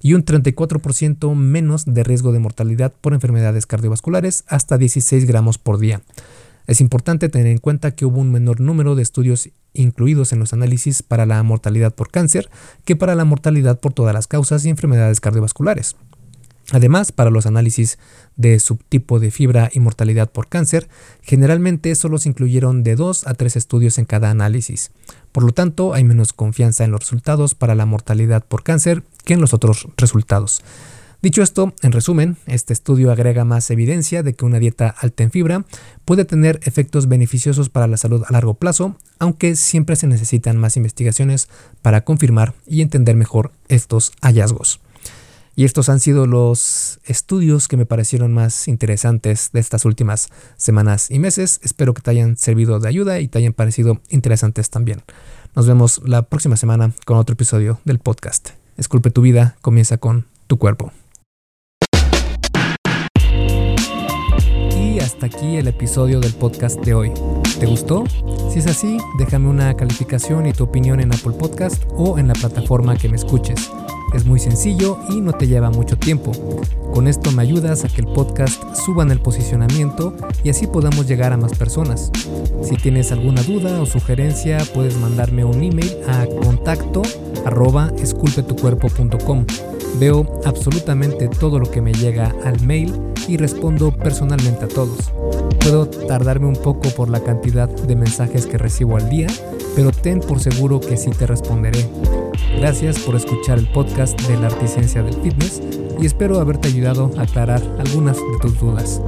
y 0.00 0.14
un 0.14 0.24
34% 0.24 1.34
menos 1.34 1.84
de 1.84 2.04
riesgo 2.04 2.32
de 2.32 2.38
mortalidad 2.38 2.92
por 3.00 3.14
enfermedades 3.14 3.66
cardiovasculares, 3.66 4.44
hasta 4.48 4.78
16 4.78 5.26
gramos 5.26 5.58
por 5.58 5.78
día. 5.78 6.00
Es 6.66 6.80
importante 6.80 7.28
tener 7.28 7.48
en 7.48 7.58
cuenta 7.58 7.90
que 7.92 8.06
hubo 8.06 8.20
un 8.20 8.30
menor 8.30 8.60
número 8.60 8.94
de 8.94 9.02
estudios 9.02 9.50
incluidos 9.72 10.32
en 10.32 10.38
los 10.38 10.52
análisis 10.52 11.02
para 11.02 11.26
la 11.26 11.42
mortalidad 11.42 11.94
por 11.94 12.10
cáncer 12.10 12.48
que 12.84 12.96
para 12.96 13.14
la 13.14 13.24
mortalidad 13.24 13.80
por 13.80 13.92
todas 13.92 14.14
las 14.14 14.26
causas 14.26 14.64
y 14.64 14.68
enfermedades 14.68 15.20
cardiovasculares. 15.20 15.96
Además, 16.72 17.10
para 17.10 17.30
los 17.30 17.46
análisis 17.46 17.98
de 18.36 18.58
subtipo 18.60 19.18
de 19.18 19.32
fibra 19.32 19.70
y 19.72 19.80
mortalidad 19.80 20.30
por 20.30 20.48
cáncer, 20.48 20.88
generalmente 21.22 21.94
solo 21.96 22.18
se 22.18 22.28
incluyeron 22.28 22.84
de 22.84 22.94
2 22.94 23.26
a 23.26 23.34
3 23.34 23.56
estudios 23.56 23.98
en 23.98 24.04
cada 24.04 24.30
análisis. 24.30 24.92
Por 25.32 25.42
lo 25.42 25.52
tanto, 25.52 25.94
hay 25.94 26.04
menos 26.04 26.32
confianza 26.32 26.84
en 26.84 26.92
los 26.92 27.00
resultados 27.00 27.56
para 27.56 27.74
la 27.74 27.86
mortalidad 27.86 28.44
por 28.44 28.62
cáncer 28.62 29.02
que 29.24 29.34
en 29.34 29.40
los 29.40 29.54
otros 29.54 29.88
resultados. 29.96 30.62
Dicho 31.22 31.42
esto, 31.42 31.74
en 31.82 31.92
resumen, 31.92 32.38
este 32.46 32.72
estudio 32.72 33.12
agrega 33.12 33.44
más 33.44 33.70
evidencia 33.70 34.22
de 34.22 34.32
que 34.32 34.46
una 34.46 34.58
dieta 34.58 34.88
alta 34.88 35.22
en 35.22 35.30
fibra 35.30 35.66
puede 36.06 36.24
tener 36.24 36.60
efectos 36.62 37.08
beneficiosos 37.08 37.68
para 37.68 37.86
la 37.86 37.98
salud 37.98 38.22
a 38.26 38.32
largo 38.32 38.54
plazo, 38.54 38.96
aunque 39.18 39.54
siempre 39.54 39.96
se 39.96 40.06
necesitan 40.06 40.56
más 40.56 40.78
investigaciones 40.78 41.50
para 41.82 42.04
confirmar 42.04 42.54
y 42.66 42.80
entender 42.80 43.16
mejor 43.16 43.52
estos 43.68 44.12
hallazgos. 44.22 44.80
Y 45.56 45.64
estos 45.64 45.90
han 45.90 46.00
sido 46.00 46.26
los 46.26 47.00
estudios 47.04 47.68
que 47.68 47.76
me 47.76 47.84
parecieron 47.84 48.32
más 48.32 48.66
interesantes 48.66 49.50
de 49.52 49.60
estas 49.60 49.84
últimas 49.84 50.30
semanas 50.56 51.10
y 51.10 51.18
meses. 51.18 51.60
Espero 51.62 51.92
que 51.92 52.00
te 52.00 52.12
hayan 52.12 52.38
servido 52.38 52.80
de 52.80 52.88
ayuda 52.88 53.20
y 53.20 53.28
te 53.28 53.38
hayan 53.38 53.52
parecido 53.52 54.00
interesantes 54.08 54.70
también. 54.70 55.02
Nos 55.54 55.66
vemos 55.66 56.00
la 56.06 56.22
próxima 56.22 56.56
semana 56.56 56.94
con 57.04 57.18
otro 57.18 57.34
episodio 57.34 57.78
del 57.84 57.98
podcast. 57.98 58.59
Esculpe 58.80 59.10
tu 59.10 59.20
vida, 59.20 59.56
comienza 59.60 59.98
con 59.98 60.26
tu 60.46 60.56
cuerpo. 60.58 60.90
hasta 65.00 65.26
aquí 65.26 65.56
el 65.56 65.66
episodio 65.68 66.20
del 66.20 66.32
podcast 66.32 66.80
de 66.80 66.94
hoy. 66.94 67.12
¿Te 67.58 67.66
gustó? 67.66 68.04
Si 68.50 68.58
es 68.58 68.66
así, 68.66 68.96
déjame 69.18 69.48
una 69.48 69.74
calificación 69.74 70.46
y 70.46 70.52
tu 70.52 70.64
opinión 70.64 71.00
en 71.00 71.12
Apple 71.12 71.32
Podcast 71.38 71.82
o 71.90 72.18
en 72.18 72.28
la 72.28 72.34
plataforma 72.34 72.96
que 72.96 73.08
me 73.08 73.16
escuches. 73.16 73.70
Es 74.14 74.24
muy 74.24 74.40
sencillo 74.40 74.98
y 75.10 75.20
no 75.20 75.32
te 75.32 75.46
lleva 75.46 75.70
mucho 75.70 75.96
tiempo. 75.96 76.32
Con 76.92 77.06
esto 77.06 77.30
me 77.32 77.42
ayudas 77.42 77.84
a 77.84 77.88
que 77.88 78.00
el 78.00 78.08
podcast 78.08 78.62
suba 78.74 79.02
en 79.02 79.10
el 79.10 79.20
posicionamiento 79.20 80.14
y 80.42 80.50
así 80.50 80.66
podamos 80.66 81.06
llegar 81.06 81.32
a 81.32 81.36
más 81.36 81.56
personas. 81.56 82.10
Si 82.62 82.76
tienes 82.76 83.12
alguna 83.12 83.42
duda 83.42 83.80
o 83.80 83.86
sugerencia, 83.86 84.58
puedes 84.74 84.96
mandarme 84.96 85.44
un 85.44 85.62
email 85.62 85.96
a 86.08 86.26
contacto 86.26 87.02
arroba. 87.44 87.92
Veo 89.98 90.40
absolutamente 90.44 91.28
todo 91.28 91.58
lo 91.58 91.70
que 91.70 91.80
me 91.80 91.92
llega 91.92 92.34
al 92.44 92.60
mail 92.60 92.94
y 93.28 93.36
respondo 93.36 93.92
personalmente 93.92 94.64
a 94.64 94.68
todos. 94.68 95.12
Puedo 95.60 95.86
tardarme 95.86 96.46
un 96.46 96.56
poco 96.56 96.88
por 96.90 97.08
la 97.08 97.20
cantidad 97.20 97.68
de 97.68 97.96
mensajes 97.96 98.46
que 98.46 98.58
recibo 98.58 98.96
al 98.96 99.08
día, 99.10 99.28
pero 99.76 99.92
ten 99.92 100.20
por 100.20 100.40
seguro 100.40 100.80
que 100.80 100.96
sí 100.96 101.10
te 101.10 101.26
responderé. 101.26 101.86
Gracias 102.58 102.98
por 103.00 103.16
escuchar 103.16 103.58
el 103.58 103.66
podcast 103.66 104.20
de 104.22 104.36
la 104.38 104.48
Articiencia 104.48 105.02
del 105.02 105.14
Fitness 105.14 105.62
y 106.00 106.06
espero 106.06 106.40
haberte 106.40 106.68
ayudado 106.68 107.10
a 107.16 107.22
aclarar 107.22 107.62
algunas 107.78 108.16
de 108.16 108.38
tus 108.40 108.58
dudas. 108.58 109.02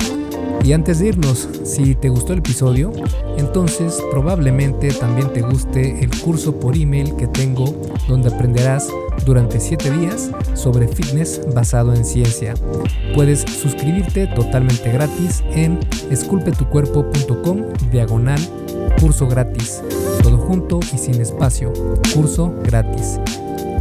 Y 0.65 0.75
antes 0.75 1.01
de 1.01 1.09
irnos, 1.09 1.49
si 1.65 1.97
te 1.97 2.09
gustó 2.09 2.35
el 2.35 2.39
episodio, 2.39 2.93
entonces 3.37 4.01
probablemente 4.13 4.93
también 4.93 5.33
te 5.33 5.43
guste 5.43 6.05
el 6.05 6.11
curso 6.21 6.61
por 6.61 6.77
email 6.77 7.17
que 7.17 7.27
tengo 7.27 7.65
donde 8.07 8.33
aprenderás 8.33 8.89
durante 9.27 9.59
7 9.59 9.91
días 9.91 10.31
sobre 10.55 10.87
fitness 10.87 11.41
basado 11.53 11.93
en 11.95 12.05
ciencia. 12.05 12.55
Puedes 13.15 13.41
suscribirte 13.41 14.29
totalmente 14.29 14.93
gratis 14.93 15.43
en 15.53 15.81
esculpetucuerpo.com 16.11 17.63
diagonal 17.91 18.41
curso 19.01 19.27
gratis. 19.27 19.83
Todo 20.23 20.39
junto 20.39 20.81
y 20.93 20.99
sin 20.99 21.21
espacio, 21.21 21.73
curso 22.15 22.53
gratis. 22.63 23.19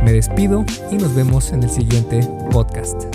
Me 0.04 0.12
despido 0.12 0.66
y 0.92 0.96
nos 0.96 1.14
vemos 1.14 1.52
en 1.52 1.64
el 1.64 1.70
siguiente 1.70 2.28
podcast. 2.52 3.06